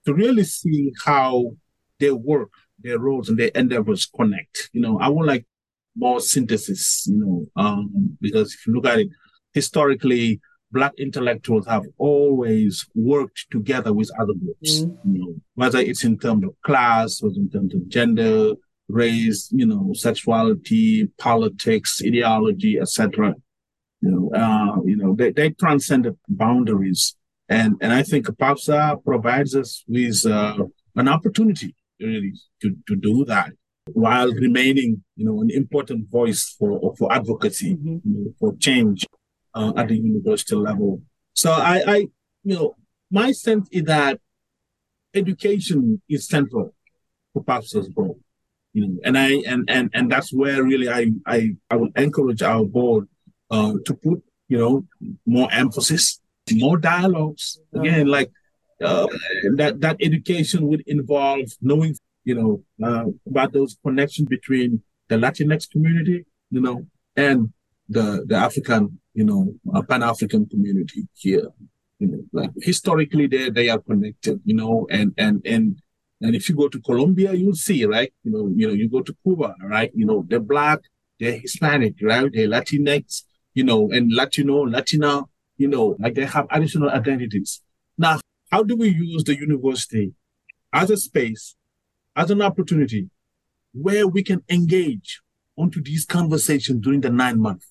to 0.05 0.09
really 0.13 0.43
see 0.43 0.91
how 1.07 1.31
their 2.01 2.15
work, 2.31 2.51
their 2.85 2.99
roles, 2.99 3.29
and 3.29 3.38
their 3.39 3.53
endeavors 3.55 4.03
connect. 4.17 4.55
You 4.75 4.81
know, 4.83 4.99
I 4.99 5.07
would 5.13 5.27
like 5.33 5.45
more 5.95 6.19
synthesis, 6.19 7.07
you 7.12 7.19
know, 7.23 7.38
um, 7.63 8.17
because 8.25 8.47
if 8.55 8.59
you 8.67 8.73
look 8.75 8.88
at 8.91 8.99
it 8.99 9.09
historically, 9.59 10.27
Black 10.71 10.93
intellectuals 10.97 11.65
have 11.65 11.86
always 11.97 12.88
worked 12.93 13.47
together 13.49 13.91
with 13.91 14.12
other 14.19 14.34
groups, 14.34 14.82
mm-hmm. 14.82 15.13
you 15.13 15.19
know, 15.19 15.36
whether 15.55 15.79
it's 15.79 16.03
in 16.03 16.17
terms 16.17 16.43
of 16.45 16.53
class, 16.63 17.21
or 17.23 17.29
in 17.36 17.49
terms 17.49 17.73
of 17.73 17.88
gender, 17.89 18.53
race, 18.88 19.49
you 19.51 19.65
know, 19.65 19.91
sexuality, 19.93 21.08
politics, 21.17 22.01
ideology, 22.05 22.77
etc. 22.79 23.34
You 24.01 24.12
know, 24.12 24.39
uh, 24.39 24.82
you 24.86 24.97
know, 24.97 25.15
they, 25.15 25.32
they 25.32 25.51
transcended 25.51 26.17
boundaries. 26.27 27.15
And, 27.47 27.75
and 27.82 27.91
I 27.93 28.03
think 28.03 28.27
PAFSA 28.27 29.03
provides 29.03 29.55
us 29.55 29.84
with 29.88 30.23
uh, 30.25 30.65
an 30.95 31.08
opportunity 31.08 31.75
really 31.99 32.34
to, 32.62 32.75
to 32.88 32.95
do 32.95 33.25
that 33.25 33.51
while 33.93 34.32
remaining, 34.32 35.03
you 35.15 35.25
know, 35.25 35.41
an 35.41 35.49
important 35.49 36.10
voice 36.10 36.55
for, 36.58 36.93
for 36.97 37.12
advocacy, 37.12 37.75
mm-hmm. 37.75 37.97
you 38.03 38.25
know, 38.25 38.34
for 38.39 38.55
change 38.58 39.05
uh, 39.53 39.73
at 39.75 39.88
the 39.88 39.97
university 39.97 40.55
level. 40.55 41.01
So 41.33 41.51
I, 41.51 41.83
I, 41.88 41.95
you 42.43 42.55
know, 42.55 42.75
my 43.12 43.31
sense 43.31 43.67
is 43.71 43.83
that 43.83 44.19
education 45.13 46.01
is 46.09 46.27
central 46.27 46.73
to 47.33 47.43
PAFSA's 47.43 47.89
role. 47.95 48.19
You 48.73 48.88
know, 48.88 48.97
and 49.03 49.17
I 49.17 49.41
and 49.47 49.67
and 49.69 49.89
and 49.93 50.12
that's 50.12 50.31
where 50.31 50.63
really 50.63 50.89
I 50.89 51.12
I 51.25 51.55
I 51.71 51.75
would 51.75 51.91
encourage 51.97 52.43
our 52.43 52.63
board 52.63 53.07
uh, 53.49 53.73
to 53.85 53.93
put 53.95 54.23
you 54.47 54.57
know 54.57 54.85
more 55.25 55.49
emphasis, 55.51 56.19
more 56.51 56.77
dialogues. 56.77 57.59
Again, 57.73 58.07
like 58.07 58.31
uh, 58.83 59.07
that 59.55 59.81
that 59.81 59.97
education 60.01 60.67
would 60.67 60.83
involve 60.85 61.49
knowing 61.62 61.95
you 62.25 62.35
know 62.35 62.63
uh, 62.85 63.05
about 63.25 63.53
those 63.53 63.75
connections 63.83 64.27
between 64.27 64.83
the 65.07 65.15
Latinx 65.15 65.69
community, 65.69 66.25
you 66.51 66.62
know, 66.62 66.85
and 67.15 67.51
the 67.89 68.23
the 68.25 68.36
African 68.36 68.99
you 69.19 69.25
know, 69.25 69.54
a 69.73 69.84
Pan-African 69.84 70.47
community 70.47 71.08
here. 71.13 71.49
You 71.99 72.08
know, 72.08 72.23
like 72.32 72.52
historically 72.62 73.28
they, 73.28 73.49
they 73.49 73.67
are 73.67 73.80
connected, 73.80 74.39
you 74.45 74.56
know, 74.56 74.88
and, 74.89 75.13
and, 75.17 75.41
and, 75.45 75.82
and 76.21 76.36
if 76.36 76.47
you 76.47 76.56
go 76.56 76.69
to 76.69 76.80
Colombia, 76.80 77.34
you'll 77.34 77.56
see, 77.56 77.84
right? 77.86 78.13
You 78.23 78.32
know, 78.32 78.54
you 78.56 78.67
know, 78.67 78.73
you 78.73 78.88
go 78.89 79.02
to 79.02 79.13
Cuba, 79.23 79.56
right? 79.62 79.91
You 79.93 80.06
know, 80.06 80.23
they're 80.25 80.39
black, 80.39 80.80
they're 81.19 81.38
Hispanic, 81.38 81.95
right? 82.02 82.32
They're 82.32 82.47
Latinx, 82.47 83.23
you 83.54 83.65
know, 83.65 83.91
and 83.91 84.13
Latino, 84.13 84.62
Latina, 84.62 85.23
you 85.58 85.67
know, 85.67 85.97
like 85.99 86.15
they 86.15 86.25
have 86.25 86.47
additional 86.49 86.89
identities. 86.89 87.62
Now, 87.97 88.21
how 88.49 88.63
do 88.63 88.78
we 88.78 88.88
use 88.88 89.25
the 89.25 89.38
university 89.38 90.13
as 90.71 90.89
a 90.89 90.95
space, 90.95 91.56
as 92.15 92.32
an 92.32 92.41
opportunity 92.41 93.10
where 93.73 94.08
we 94.08 94.23
can 94.23 94.43
engage 94.49 95.21
onto 95.58 95.84
these 95.84 96.06
conversations 96.06 96.80
during 96.82 97.02
the 97.02 97.10
nine 97.10 97.41
months? 97.41 97.68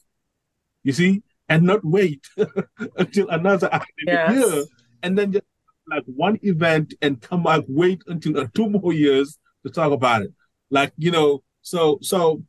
You 0.82 0.92
see, 0.92 1.22
and 1.48 1.64
not 1.64 1.84
wait 1.84 2.26
until 2.96 3.28
another 3.28 3.68
academic 3.72 4.06
yes. 4.06 4.34
year 4.34 4.64
and 5.02 5.18
then 5.18 5.32
just 5.32 5.44
like 5.88 6.04
one 6.06 6.38
event 6.42 6.94
and 7.00 7.20
come 7.20 7.42
back, 7.42 7.62
wait 7.66 8.02
until 8.06 8.38
uh, 8.38 8.46
two 8.54 8.68
more 8.68 8.92
years 8.92 9.38
to 9.64 9.72
talk 9.72 9.92
about 9.92 10.22
it. 10.22 10.32
Like, 10.70 10.92
you 10.96 11.10
know, 11.10 11.42
so, 11.62 11.98
so, 12.02 12.42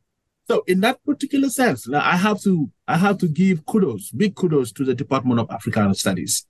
so 0.46 0.62
in 0.66 0.80
that 0.80 1.02
particular 1.04 1.48
sense, 1.48 1.88
now 1.88 2.02
I 2.04 2.16
have 2.16 2.42
to, 2.42 2.70
I 2.86 2.98
have 2.98 3.18
to 3.18 3.28
give 3.28 3.64
kudos, 3.64 4.10
big 4.10 4.34
kudos 4.34 4.72
to 4.72 4.84
the 4.84 4.94
Department 4.94 5.40
of 5.40 5.50
Africana 5.50 5.94
Studies, 5.94 6.46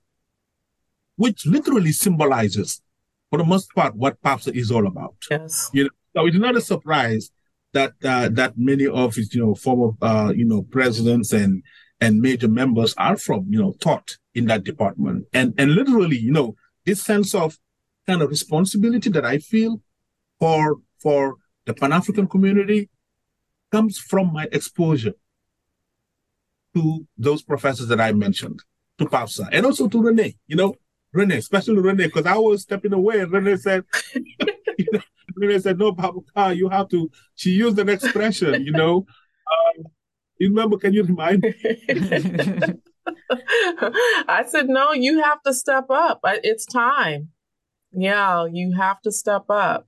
which 1.15 1.45
literally 1.45 1.93
symbolizes, 1.93 2.81
for 3.29 3.37
the 3.37 3.45
most 3.45 3.73
part, 3.73 3.95
what 3.95 4.21
PAFSA 4.21 4.53
is 4.53 4.71
all 4.71 4.85
about. 4.85 5.15
Yes. 5.29 5.69
You 5.73 5.85
know, 5.85 5.89
so 6.13 6.25
it's 6.25 6.37
not 6.37 6.57
a 6.57 6.61
surprise 6.61 7.31
that, 7.73 7.93
uh, 8.03 8.29
that 8.29 8.53
many 8.57 8.87
of 8.87 9.15
his 9.15 9.33
you 9.33 9.45
know, 9.45 9.55
former, 9.55 9.91
uh, 10.01 10.33
you 10.35 10.45
know, 10.45 10.63
presidents 10.63 11.31
and, 11.31 11.63
and 11.99 12.19
major 12.19 12.47
members 12.47 12.93
are 12.97 13.15
from, 13.15 13.45
you 13.49 13.59
know, 13.59 13.73
taught 13.79 14.17
in 14.33 14.45
that 14.47 14.63
department. 14.63 15.25
And 15.33 15.53
and 15.57 15.73
literally, 15.73 16.17
you 16.17 16.31
know, 16.31 16.55
this 16.85 17.01
sense 17.01 17.35
of 17.35 17.57
kind 18.07 18.21
of 18.21 18.29
responsibility 18.29 19.09
that 19.11 19.25
I 19.25 19.37
feel 19.37 19.81
for 20.39 20.77
for 20.99 21.35
the 21.65 21.73
Pan-African 21.73 22.27
community 22.27 22.89
comes 23.71 23.97
from 23.97 24.33
my 24.33 24.47
exposure 24.51 25.13
to 26.73 27.05
those 27.17 27.41
professors 27.43 27.87
that 27.87 28.01
I 28.01 28.11
mentioned, 28.13 28.61
to 28.97 29.05
PAFSA, 29.05 29.49
and 29.51 29.65
also 29.65 29.87
to 29.87 30.01
Renee, 30.01 30.35
you 30.47 30.55
know, 30.55 30.75
Renee, 31.13 31.37
especially 31.37 31.79
Renee, 31.79 32.07
because 32.07 32.25
I 32.25 32.37
was 32.37 32.61
stepping 32.61 32.93
away 32.93 33.19
and 33.19 33.31
Renee 33.31 33.57
said, 33.57 33.83
you 34.15 34.87
know, 34.91 35.01
Renee 35.41 35.59
said, 35.59 35.77
no, 35.77 35.93
Papa, 35.93 36.53
you 36.55 36.69
have 36.69 36.87
to, 36.89 37.09
she 37.35 37.51
used 37.51 37.77
an 37.79 37.89
expression, 37.89 38.63
you 38.63 38.71
know, 38.71 39.05
um, 39.51 39.85
you 40.41 40.49
remember? 40.49 40.77
Can 40.77 40.93
you 40.93 41.03
remind 41.03 41.43
me? 41.43 41.53
I 44.27 44.43
said, 44.47 44.67
no, 44.69 44.91
you 44.91 45.21
have 45.21 45.43
to 45.43 45.53
step 45.53 45.85
up. 45.91 46.21
It's 46.23 46.65
time. 46.65 47.29
Yeah, 47.91 48.47
you 48.51 48.73
have 48.75 49.01
to 49.01 49.11
step 49.11 49.43
up. 49.49 49.87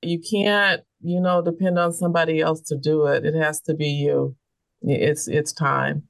You 0.00 0.18
can't, 0.18 0.80
you 1.02 1.20
know, 1.20 1.42
depend 1.42 1.78
on 1.78 1.92
somebody 1.92 2.40
else 2.40 2.62
to 2.62 2.78
do 2.78 3.06
it. 3.08 3.26
It 3.26 3.34
has 3.34 3.60
to 3.62 3.74
be 3.74 3.88
you. 3.88 4.36
It's 4.80 5.28
it's 5.28 5.52
time. 5.52 6.04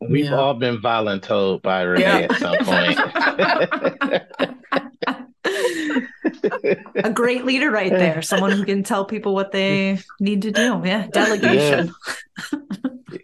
We've 0.00 0.24
yeah. 0.24 0.34
all 0.34 0.54
been 0.54 0.78
voluntold 0.78 1.62
by 1.62 1.82
Renee 1.82 2.02
yeah. 2.02 2.26
at 2.28 2.38
some 2.38 2.56
point. 2.64 4.57
a 6.94 7.10
great 7.10 7.44
leader 7.44 7.70
right 7.70 7.90
there. 7.90 8.22
Someone 8.22 8.52
who 8.52 8.64
can 8.64 8.82
tell 8.82 9.04
people 9.04 9.34
what 9.34 9.52
they 9.52 9.98
need 10.20 10.42
to 10.42 10.50
do. 10.50 10.82
Yeah, 10.84 11.06
delegation. 11.08 11.94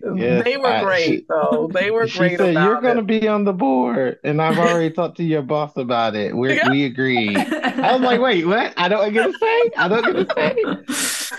Yeah. 0.03 0.15
Yes, 0.17 0.45
they 0.45 0.57
were 0.57 0.81
great, 0.83 1.05
she, 1.05 1.27
though. 1.29 1.69
They 1.73 1.91
were 1.91 2.07
she 2.07 2.19
great. 2.19 2.39
Said, 2.39 2.55
You're 2.55 2.81
going 2.81 2.97
to 2.97 3.03
be 3.03 3.27
on 3.29 3.45
the 3.45 3.53
board, 3.53 4.19
and 4.23 4.41
I've 4.41 4.59
already 4.59 4.91
talked 4.91 5.17
to 5.19 5.25
your 5.25 5.43
boss 5.43 5.77
about 5.77 6.15
it. 6.15 6.35
We 6.37 6.61
we 6.71 6.85
agree. 6.85 7.35
I 7.37 7.93
was 7.93 8.01
like, 8.01 8.21
wait, 8.21 8.47
what? 8.47 8.73
I 8.77 8.89
don't 8.89 9.13
get 9.13 9.27
to 9.27 9.33
say. 9.33 9.71
I 9.77 9.89
don't 9.89 10.05
get 10.05 10.87
to 10.87 10.95
say. 10.95 11.37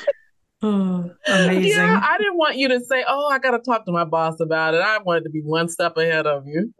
Oh, 0.61 1.11
amazing. 1.27 1.71
Yeah, 1.71 2.01
I 2.03 2.17
didn't 2.17 2.37
want 2.37 2.57
you 2.57 2.69
to 2.69 2.79
say, 2.79 3.03
"Oh, 3.07 3.27
I 3.27 3.37
got 3.39 3.51
to 3.51 3.59
talk 3.59 3.85
to 3.85 3.91
my 3.91 4.05
boss 4.05 4.39
about 4.39 4.73
it." 4.73 4.81
I 4.81 4.97
wanted 4.99 5.25
to 5.25 5.29
be 5.29 5.41
one 5.41 5.69
step 5.69 5.97
ahead 5.97 6.25
of 6.25 6.47
you. 6.47 6.73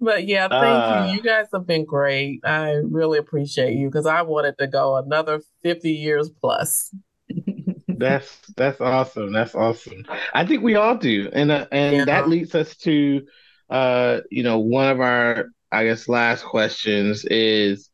But 0.00 0.26
yeah, 0.26 0.48
thank 0.48 0.54
uh, 0.54 1.06
you. 1.08 1.16
You 1.16 1.22
guys 1.22 1.46
have 1.52 1.66
been 1.66 1.84
great. 1.84 2.40
I 2.44 2.72
really 2.84 3.18
appreciate 3.18 3.74
you 3.74 3.88
because 3.88 4.06
I 4.06 4.22
wanted 4.22 4.58
to 4.58 4.66
go 4.66 4.96
another 4.96 5.40
50 5.62 5.90
years 5.90 6.28
plus 6.28 6.92
that's 7.98 8.38
that's 8.56 8.80
awesome. 8.80 9.32
That's 9.32 9.54
awesome. 9.54 10.04
I 10.32 10.46
think 10.46 10.62
we 10.62 10.74
all 10.76 10.96
do, 10.96 11.30
and 11.32 11.50
uh, 11.50 11.66
and 11.70 11.96
yeah. 11.96 12.04
that 12.06 12.28
leads 12.28 12.54
us 12.54 12.76
to, 12.78 13.26
uh, 13.70 14.20
you 14.30 14.42
know, 14.42 14.58
one 14.58 14.88
of 14.88 15.00
our 15.00 15.46
I 15.70 15.84
guess 15.84 16.08
last 16.08 16.44
questions 16.44 17.24
is, 17.24 17.90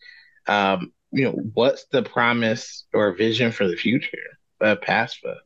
um, 0.46 0.92
you 1.10 1.24
know, 1.24 1.32
what's 1.54 1.86
the 1.86 2.02
promise 2.02 2.84
or 2.92 3.14
vision 3.14 3.50
for 3.50 3.66
the 3.66 3.76
future 3.76 4.38
of 4.60 4.80
PASFA? 4.80 5.36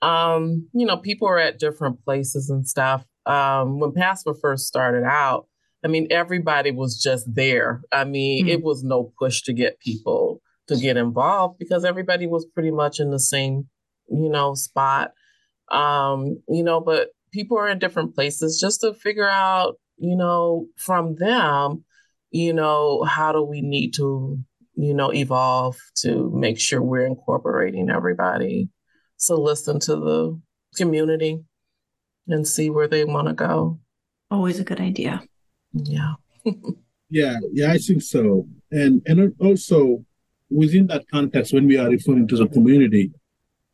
Um, 0.00 0.68
you 0.72 0.86
know, 0.86 0.96
people 0.96 1.28
are 1.28 1.38
at 1.38 1.58
different 1.58 2.04
places 2.04 2.50
and 2.50 2.66
stuff. 2.66 3.04
Um, 3.26 3.78
when 3.78 3.92
PASFA 3.92 4.34
first 4.40 4.66
started 4.66 5.04
out, 5.04 5.46
I 5.84 5.88
mean, 5.88 6.08
everybody 6.10 6.70
was 6.70 7.00
just 7.00 7.32
there. 7.32 7.82
I 7.92 8.04
mean, 8.04 8.44
mm-hmm. 8.44 8.52
it 8.52 8.62
was 8.62 8.84
no 8.84 9.12
push 9.18 9.42
to 9.42 9.52
get 9.52 9.80
people 9.80 10.40
to 10.68 10.76
get 10.76 10.96
involved 10.96 11.58
because 11.58 11.84
everybody 11.84 12.26
was 12.26 12.46
pretty 12.46 12.70
much 12.70 13.00
in 13.00 13.10
the 13.10 13.18
same 13.18 13.68
you 14.12 14.28
know, 14.28 14.54
spot. 14.54 15.12
Um, 15.70 16.42
you 16.48 16.62
know, 16.62 16.80
but 16.80 17.08
people 17.32 17.58
are 17.58 17.68
in 17.68 17.78
different 17.78 18.14
places 18.14 18.60
just 18.60 18.82
to 18.82 18.94
figure 18.94 19.28
out, 19.28 19.76
you 19.96 20.16
know, 20.16 20.66
from 20.76 21.16
them, 21.16 21.84
you 22.30 22.52
know, 22.52 23.02
how 23.04 23.32
do 23.32 23.42
we 23.42 23.62
need 23.62 23.94
to, 23.94 24.38
you 24.74 24.94
know, 24.94 25.12
evolve 25.12 25.78
to 25.96 26.30
make 26.34 26.58
sure 26.60 26.82
we're 26.82 27.06
incorporating 27.06 27.90
everybody. 27.90 28.68
So 29.16 29.40
listen 29.40 29.80
to 29.80 29.96
the 29.96 30.40
community 30.76 31.40
and 32.28 32.46
see 32.46 32.70
where 32.70 32.88
they 32.88 33.04
want 33.04 33.28
to 33.28 33.34
go. 33.34 33.78
Always 34.30 34.58
a 34.58 34.64
good 34.64 34.80
idea. 34.80 35.22
Yeah. 35.72 36.14
yeah, 37.10 37.38
yeah, 37.52 37.72
I 37.72 37.78
think 37.78 38.02
so. 38.02 38.46
And 38.70 39.02
and 39.06 39.34
also 39.38 40.04
within 40.50 40.86
that 40.88 41.08
context, 41.10 41.52
when 41.52 41.66
we 41.66 41.78
are 41.78 41.88
referring 41.88 42.28
to 42.28 42.36
the 42.36 42.46
community, 42.48 43.12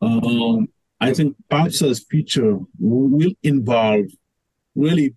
um, 0.01 0.69
I 1.01 1.13
think 1.13 1.37
PAFSA's 1.51 2.05
future 2.05 2.59
will 2.79 3.33
involve 3.43 4.07
really 4.75 5.15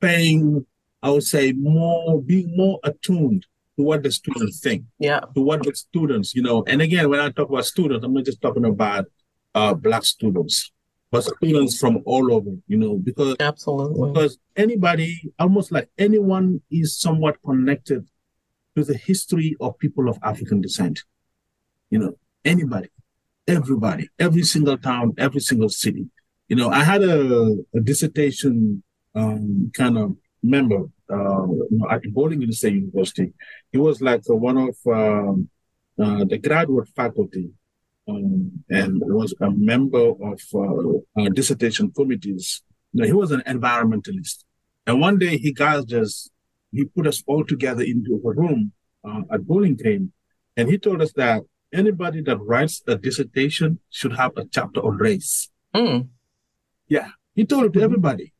paying, 0.00 0.64
I 1.02 1.10
would 1.10 1.24
say, 1.24 1.52
more, 1.52 2.22
being 2.22 2.56
more 2.56 2.78
attuned 2.84 3.46
to 3.76 3.84
what 3.84 4.02
the 4.02 4.10
students 4.10 4.60
think. 4.60 4.84
Yeah. 4.98 5.20
To 5.34 5.40
what 5.40 5.62
the 5.62 5.74
students, 5.74 6.34
you 6.34 6.42
know, 6.42 6.64
and 6.66 6.82
again, 6.82 7.08
when 7.08 7.20
I 7.20 7.30
talk 7.30 7.48
about 7.48 7.66
students, 7.66 8.04
I'm 8.04 8.14
not 8.14 8.24
just 8.24 8.40
talking 8.40 8.64
about 8.64 9.06
uh, 9.54 9.74
Black 9.74 10.04
students. 10.04 10.72
But 11.10 11.24
students 11.24 11.78
from 11.78 12.02
all 12.04 12.32
over, 12.32 12.50
you 12.66 12.76
know, 12.76 12.96
because 12.96 13.36
absolutely 13.40 14.08
because 14.08 14.38
anybody, 14.56 15.32
almost 15.38 15.72
like 15.72 15.88
anyone, 15.98 16.60
is 16.70 16.98
somewhat 16.98 17.36
connected 17.42 18.06
to 18.76 18.84
the 18.84 18.96
history 18.96 19.56
of 19.60 19.78
people 19.78 20.08
of 20.08 20.18
African 20.22 20.60
descent. 20.60 21.04
You 21.90 21.98
know, 22.00 22.12
anybody, 22.44 22.90
everybody, 23.46 24.10
every 24.18 24.42
single 24.42 24.76
town, 24.76 25.14
every 25.16 25.40
single 25.40 25.70
city. 25.70 26.06
You 26.48 26.56
know, 26.56 26.68
I 26.68 26.84
had 26.84 27.02
a, 27.02 27.56
a 27.74 27.80
dissertation 27.80 28.82
um, 29.14 29.70
kind 29.74 29.96
of 29.98 30.16
member 30.42 30.84
uh, 31.10 31.46
you 31.46 31.68
know, 31.70 31.90
at 31.90 32.02
Bowling 32.12 32.50
State 32.52 32.74
University. 32.74 33.32
He 33.72 33.78
was 33.78 34.02
like 34.02 34.22
one 34.28 34.58
of 34.58 34.76
um, 34.86 35.48
uh, 35.98 36.24
the 36.24 36.38
graduate 36.38 36.88
faculty 36.94 37.50
um, 38.08 38.64
and 38.70 39.00
was 39.04 39.34
a 39.40 39.50
member 39.50 40.10
of 40.10 40.40
uh, 40.54 41.22
uh, 41.22 41.28
dissertation 41.30 41.92
committees. 41.92 42.62
Know, 42.92 43.04
he 43.04 43.12
was 43.12 43.30
an 43.30 43.42
environmentalist. 43.46 44.44
And 44.86 45.00
one 45.00 45.18
day 45.18 45.36
he 45.36 45.52
got 45.52 45.86
just, 45.86 46.30
he 46.72 46.84
put 46.84 47.06
us 47.06 47.22
all 47.26 47.44
together 47.44 47.82
into 47.82 48.20
a 48.24 48.30
room 48.32 48.72
uh, 49.04 49.22
at 49.30 49.46
Bowling 49.46 49.76
Green. 49.76 50.12
And 50.56 50.68
he 50.70 50.78
told 50.78 51.02
us 51.02 51.12
that 51.14 51.42
anybody 51.72 52.22
that 52.22 52.38
writes 52.38 52.82
a 52.86 52.96
dissertation 52.96 53.80
should 53.90 54.14
have 54.16 54.32
a 54.36 54.46
chapter 54.46 54.80
on 54.80 54.96
race. 54.96 55.50
Mm. 55.74 56.08
Yeah. 56.88 57.08
He 57.34 57.44
told 57.44 57.66
it 57.66 57.72
to 57.74 57.82
everybody, 57.82 58.32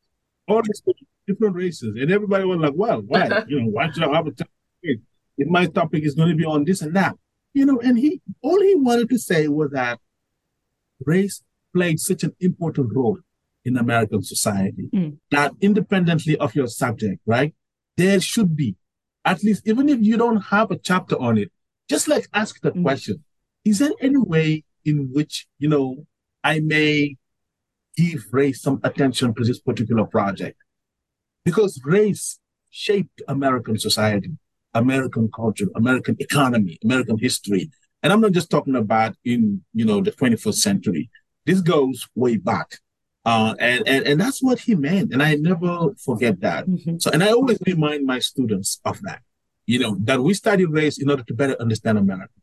all 0.47 0.63
these 0.63 0.81
different 1.27 1.55
races. 1.55 1.95
And 1.95 2.11
everybody 2.11 2.43
was 2.43 2.59
like, 2.59 2.73
well, 2.75 3.01
why? 3.05 3.43
you 3.47 3.61
know, 3.61 3.67
why 3.67 3.91
should 3.91 4.03
I 4.03 4.15
have 4.15 4.27
a 4.27 4.31
chapter? 4.31 4.51
If 5.37 5.47
my 5.47 5.67
topic 5.67 6.03
is 6.03 6.15
going 6.15 6.29
to 6.29 6.35
be 6.35 6.43
on 6.43 6.65
this 6.65 6.81
and 6.81 6.95
that 6.95 7.15
you 7.53 7.65
know, 7.65 7.79
and 7.79 7.97
he 7.97 8.21
all 8.41 8.61
he 8.61 8.75
wanted 8.75 9.09
to 9.09 9.17
say 9.17 9.47
was 9.47 9.71
that 9.71 9.99
race 11.05 11.43
played 11.73 11.99
such 11.99 12.23
an 12.23 12.35
important 12.39 12.89
role 12.95 13.19
in 13.65 13.77
American 13.77 14.23
society 14.23 14.89
Mm. 14.93 15.17
that 15.31 15.51
independently 15.61 16.37
of 16.37 16.55
your 16.55 16.67
subject, 16.67 17.21
right, 17.25 17.53
there 17.97 18.19
should 18.19 18.55
be 18.55 18.75
at 19.25 19.43
least 19.43 19.67
even 19.67 19.89
if 19.89 19.99
you 20.01 20.17
don't 20.17 20.41
have 20.53 20.71
a 20.71 20.77
chapter 20.77 21.15
on 21.19 21.37
it, 21.37 21.51
just 21.89 22.07
like 22.07 22.27
ask 22.33 22.59
the 22.61 22.71
Mm. 22.71 22.83
question: 22.83 23.23
Is 23.65 23.79
there 23.79 23.91
any 24.01 24.17
way 24.17 24.63
in 24.85 25.09
which 25.13 25.47
you 25.57 25.69
know 25.69 26.05
I 26.43 26.59
may 26.61 27.17
give 27.97 28.21
race 28.31 28.61
some 28.61 28.79
attention 28.83 29.33
to 29.35 29.43
this 29.43 29.59
particular 29.59 30.05
project? 30.05 30.57
Because 31.43 31.81
race 31.83 32.39
shaped 32.69 33.21
American 33.27 33.77
society. 33.77 34.31
American 34.73 35.29
culture, 35.33 35.67
American 35.75 36.15
economy, 36.19 36.77
American 36.83 37.17
history. 37.17 37.69
And 38.03 38.13
I'm 38.13 38.21
not 38.21 38.31
just 38.31 38.49
talking 38.49 38.75
about 38.75 39.15
in, 39.25 39.63
you 39.73 39.85
know, 39.85 40.01
the 40.01 40.11
21st 40.11 40.55
century. 40.55 41.09
This 41.45 41.61
goes 41.61 42.07
way 42.15 42.37
back. 42.37 42.77
Uh, 43.25 43.53
and, 43.59 43.87
and, 43.87 44.05
and 44.07 44.21
that's 44.21 44.41
what 44.41 44.59
he 44.59 44.75
meant. 44.75 45.11
And 45.13 45.21
I 45.21 45.35
never 45.35 45.93
forget 46.03 46.39
that. 46.41 46.67
Mhm. 46.67 47.01
So, 47.01 47.11
and 47.11 47.23
I 47.23 47.31
always 47.31 47.59
remind 47.65 48.05
my 48.05 48.19
students 48.19 48.79
of 48.85 49.01
that, 49.01 49.21
you 49.65 49.79
know, 49.79 49.97
that 50.01 50.21
we 50.21 50.33
study 50.33 50.65
race 50.65 51.01
in 51.01 51.09
order 51.09 51.23
to 51.23 51.33
better 51.33 51.55
understand 51.59 51.97
America. 51.97 52.33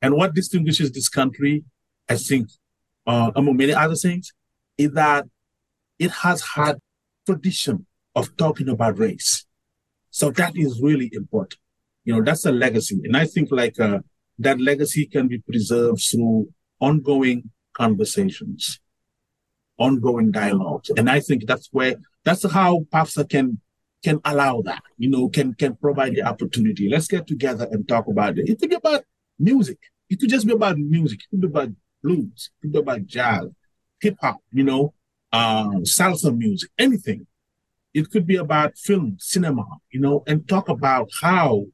And 0.00 0.14
what 0.14 0.34
distinguishes 0.34 0.92
this 0.92 1.08
country, 1.08 1.64
I 2.08 2.16
think, 2.16 2.48
uh, 3.06 3.30
among 3.36 3.56
many 3.56 3.72
other 3.74 3.94
things, 3.94 4.32
is 4.78 4.92
that 4.92 5.26
it 5.98 6.10
has 6.10 6.42
had 6.42 6.78
tradition 7.26 7.86
of 8.14 8.36
talking 8.36 8.68
about 8.68 8.98
race. 8.98 9.45
So 10.16 10.30
that 10.30 10.56
is 10.56 10.80
really 10.80 11.10
important. 11.12 11.60
You 12.04 12.14
know, 12.14 12.22
that's 12.22 12.46
a 12.46 12.50
legacy. 12.50 12.98
And 13.04 13.14
I 13.18 13.26
think 13.26 13.50
like 13.50 13.78
uh, 13.78 13.98
that 14.38 14.58
legacy 14.58 15.04
can 15.04 15.28
be 15.28 15.40
preserved 15.40 16.00
through 16.10 16.48
ongoing 16.80 17.50
conversations, 17.74 18.80
ongoing 19.76 20.30
dialogues. 20.30 20.88
And 20.96 21.10
I 21.10 21.20
think 21.20 21.46
that's 21.46 21.68
where, 21.70 21.96
that's 22.24 22.50
how 22.50 22.86
PAFSA 22.90 23.28
can 23.28 23.60
can 24.02 24.18
allow 24.24 24.62
that, 24.62 24.82
you 24.96 25.10
know, 25.10 25.28
can 25.28 25.52
can 25.52 25.76
provide 25.76 26.14
the 26.14 26.22
opportunity. 26.22 26.88
Let's 26.88 27.08
get 27.08 27.26
together 27.26 27.68
and 27.70 27.86
talk 27.86 28.06
about 28.06 28.38
it. 28.38 28.48
It 28.48 28.58
could 28.58 28.70
be 28.70 28.76
about 28.76 29.04
music. 29.38 29.78
It 30.08 30.18
could 30.18 30.30
just 30.30 30.46
be 30.46 30.54
about 30.54 30.78
music. 30.78 31.20
It 31.24 31.28
could 31.30 31.42
be 31.42 31.48
about 31.48 31.72
blues. 32.02 32.48
It 32.48 32.62
could 32.62 32.72
be 32.72 32.78
about 32.78 33.04
jazz, 33.04 33.48
hip 34.00 34.16
hop, 34.22 34.38
you 34.50 34.64
know, 34.64 34.94
um, 35.30 35.84
salsa 35.84 36.34
music, 36.34 36.70
anything 36.78 37.26
it 37.96 38.10
could 38.10 38.26
be 38.26 38.36
about 38.36 38.76
film, 38.76 39.16
cinema, 39.18 39.64
you 39.90 39.98
know, 39.98 40.22
and 40.26 40.46
talk 40.46 40.68
about 40.68 41.08
how 41.22 41.64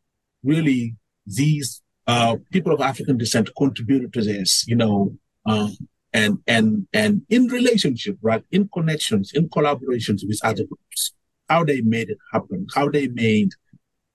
really 0.44 0.94
these 1.26 1.82
uh, 2.06 2.36
people 2.52 2.72
of 2.72 2.80
African 2.80 3.18
descent 3.18 3.50
contributed 3.58 4.12
to 4.12 4.22
this, 4.22 4.64
you 4.68 4.76
know, 4.76 5.16
um, 5.46 5.76
and 6.12 6.38
and 6.46 6.86
and 6.92 7.22
in 7.28 7.48
relationship, 7.48 8.16
right, 8.22 8.44
in 8.52 8.68
connections, 8.72 9.32
in 9.34 9.48
collaborations 9.48 10.20
with 10.24 10.38
other 10.44 10.64
groups, 10.64 11.12
how 11.48 11.64
they 11.64 11.80
made 11.80 12.08
it 12.08 12.18
happen, 12.32 12.68
how 12.72 12.88
they 12.88 13.08
made 13.08 13.50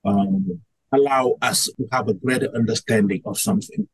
um, 0.06 0.62
allow 0.93 1.36
us 1.41 1.65
to 1.65 1.88
have 1.91 2.08
a 2.08 2.13
greater 2.13 2.50
understanding 2.56 3.22
of 3.26 3.38
something. 3.38 3.86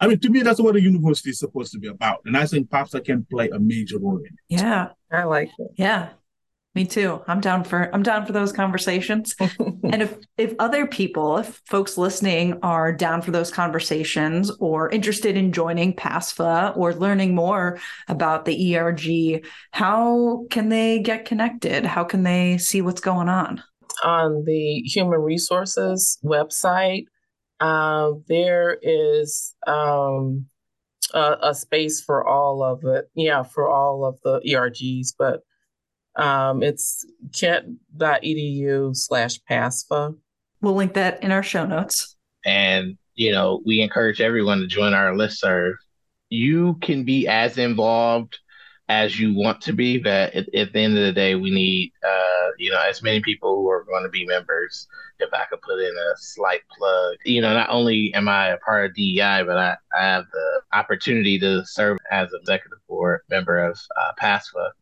I 0.00 0.06
mean, 0.08 0.20
to 0.20 0.30
me, 0.30 0.40
that's 0.40 0.60
what 0.60 0.74
a 0.74 0.80
university 0.80 1.30
is 1.30 1.38
supposed 1.38 1.72
to 1.72 1.78
be 1.78 1.88
about, 1.88 2.20
and 2.24 2.34
I 2.34 2.46
think 2.46 2.70
PAFSA 2.70 3.04
can 3.04 3.26
play 3.30 3.50
a 3.50 3.58
major 3.58 3.98
role 3.98 4.18
in 4.18 4.24
it. 4.24 4.40
Yeah. 4.48 4.88
I 5.12 5.24
like 5.24 5.50
it. 5.58 5.72
Yeah. 5.76 6.08
Me 6.74 6.86
too. 6.86 7.22
I'm 7.26 7.40
down 7.40 7.64
for 7.64 7.94
I'm 7.94 8.02
down 8.02 8.24
for 8.24 8.32
those 8.32 8.50
conversations. 8.52 9.34
and 9.40 10.02
if 10.02 10.16
if 10.38 10.54
other 10.58 10.86
people, 10.86 11.36
if 11.36 11.60
folks 11.66 11.98
listening 11.98 12.58
are 12.62 12.92
down 12.92 13.20
for 13.20 13.30
those 13.30 13.50
conversations 13.50 14.50
or 14.58 14.88
interested 14.88 15.36
in 15.36 15.52
joining 15.52 15.94
PASFA 15.94 16.74
or 16.76 16.94
learning 16.94 17.34
more 17.34 17.78
about 18.08 18.46
the 18.46 18.76
ERG, 18.76 19.44
how 19.72 20.46
can 20.50 20.70
they 20.70 21.00
get 21.00 21.26
connected? 21.26 21.84
How 21.84 22.04
can 22.04 22.22
they 22.22 22.56
see 22.56 22.80
what's 22.80 23.02
going 23.02 23.28
on? 23.28 23.62
on 24.02 24.44
the 24.44 24.80
human 24.80 25.20
resources 25.20 26.18
website, 26.24 27.06
um, 27.60 28.24
there 28.28 28.78
is 28.82 29.54
um, 29.66 30.46
a, 31.14 31.36
a 31.42 31.54
space 31.54 32.00
for 32.00 32.26
all 32.26 32.62
of 32.62 32.84
it. 32.84 33.10
Yeah, 33.14 33.42
for 33.42 33.68
all 33.68 34.04
of 34.04 34.18
the 34.24 34.40
ERGs, 34.40 35.14
but 35.18 35.42
um, 36.16 36.62
it's 36.62 37.04
kent.edu 37.38 38.96
slash 38.96 39.40
PASFA. 39.50 40.16
We'll 40.60 40.74
link 40.74 40.94
that 40.94 41.22
in 41.22 41.32
our 41.32 41.42
show 41.42 41.66
notes. 41.66 42.16
and 42.44 42.96
you 43.14 43.30
know 43.32 43.60
we 43.64 43.80
encourage 43.80 44.20
everyone 44.20 44.58
to 44.60 44.66
join 44.66 44.94
our 44.94 45.12
listserv 45.12 45.74
you 46.30 46.74
can 46.80 47.04
be 47.04 47.28
as 47.28 47.58
involved 47.58 48.38
as 48.88 49.20
you 49.20 49.34
want 49.34 49.60
to 49.60 49.72
be 49.72 49.98
but 49.98 50.32
at, 50.34 50.52
at 50.54 50.72
the 50.72 50.80
end 50.80 50.96
of 50.96 51.04
the 51.04 51.12
day 51.12 51.34
we 51.34 51.50
need 51.50 51.92
uh 52.04 52.48
you 52.58 52.70
know 52.70 52.80
as 52.88 53.02
many 53.02 53.20
people 53.20 53.54
who 53.56 53.68
are 53.68 53.84
going 53.84 54.02
to 54.02 54.08
be 54.08 54.24
members 54.26 54.88
if 55.20 55.28
i 55.34 55.44
could 55.50 55.60
put 55.60 55.78
in 55.78 55.94
a 55.94 56.16
slight 56.16 56.62
plug 56.76 57.16
you 57.24 57.40
know 57.40 57.52
not 57.52 57.68
only 57.70 58.12
am 58.14 58.28
i 58.28 58.48
a 58.48 58.56
part 58.58 58.86
of 58.86 58.94
dei 58.94 59.42
but 59.46 59.58
i, 59.58 59.76
I 59.96 60.02
have 60.02 60.24
the 60.32 60.60
opportunity 60.72 61.38
to 61.38 61.64
serve 61.66 61.98
as 62.10 62.32
executive 62.32 62.78
board 62.88 63.20
member 63.30 63.58
of 63.62 63.78
uh, 64.00 64.12
pasfa 64.16 64.72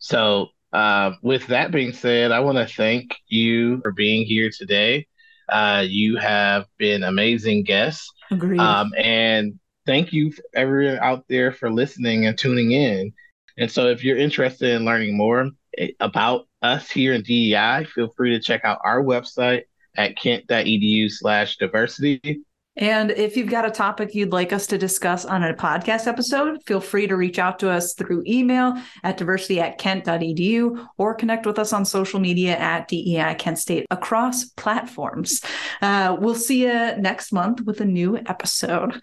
so 0.00 0.48
uh, 0.72 1.12
with 1.22 1.46
that 1.46 1.70
being 1.70 1.92
said 1.92 2.32
i 2.32 2.40
want 2.40 2.58
to 2.58 2.66
thank 2.74 3.16
you 3.28 3.80
for 3.82 3.92
being 3.92 4.24
here 4.24 4.50
today 4.50 5.06
uh, 5.50 5.84
you 5.86 6.16
have 6.16 6.66
been 6.78 7.02
amazing 7.02 7.64
guests. 7.64 8.12
Agreed. 8.30 8.60
Um, 8.60 8.92
and 8.96 9.58
thank 9.84 10.12
you 10.12 10.32
for 10.32 10.42
everyone 10.54 10.98
out 10.98 11.24
there 11.28 11.52
for 11.52 11.70
listening 11.70 12.26
and 12.26 12.38
tuning 12.38 12.70
in. 12.70 13.12
And 13.58 13.70
so 13.70 13.88
if 13.88 14.04
you're 14.04 14.16
interested 14.16 14.70
in 14.70 14.84
learning 14.84 15.16
more 15.16 15.50
eh, 15.76 15.90
about 15.98 16.46
us 16.62 16.90
here 16.90 17.12
in 17.14 17.22
DEI, 17.22 17.84
feel 17.84 18.12
free 18.16 18.30
to 18.30 18.40
check 18.40 18.64
out 18.64 18.80
our 18.84 19.02
website 19.02 19.62
at 19.96 20.16
kent.edu 20.16 21.10
slash 21.10 21.56
diversity. 21.56 22.42
And 22.80 23.10
if 23.12 23.36
you've 23.36 23.50
got 23.50 23.66
a 23.66 23.70
topic 23.70 24.14
you'd 24.14 24.32
like 24.32 24.52
us 24.52 24.66
to 24.68 24.78
discuss 24.78 25.24
on 25.24 25.44
a 25.44 25.54
podcast 25.54 26.06
episode, 26.06 26.58
feel 26.66 26.80
free 26.80 27.06
to 27.06 27.16
reach 27.16 27.38
out 27.38 27.58
to 27.60 27.70
us 27.70 27.94
through 27.94 28.24
email 28.26 28.74
at 29.04 29.18
diversity 29.18 29.60
at 29.60 29.78
kent.edu 29.78 30.86
or 30.96 31.14
connect 31.14 31.46
with 31.46 31.58
us 31.58 31.72
on 31.72 31.84
social 31.84 32.18
media 32.18 32.56
at 32.56 32.88
DEI 32.88 33.34
Kent 33.34 33.58
State 33.58 33.86
across 33.90 34.46
platforms. 34.46 35.42
Uh, 35.82 36.16
we'll 36.18 36.34
see 36.34 36.62
you 36.62 36.96
next 36.96 37.32
month 37.32 37.60
with 37.60 37.80
a 37.80 37.84
new 37.84 38.16
episode. 38.16 39.00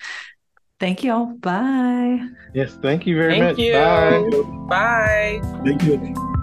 Thank 0.80 1.04
you 1.04 1.12
all. 1.12 1.26
Bye. 1.26 2.20
Yes, 2.54 2.78
thank 2.82 3.08
you 3.08 3.16
very 3.16 3.40
Thank 3.40 3.58
much. 3.58 3.60
you. 3.60 3.74
Bye. 4.68 5.40
Bye. 5.42 5.62
Thank 5.64 5.84
you. 5.84 6.37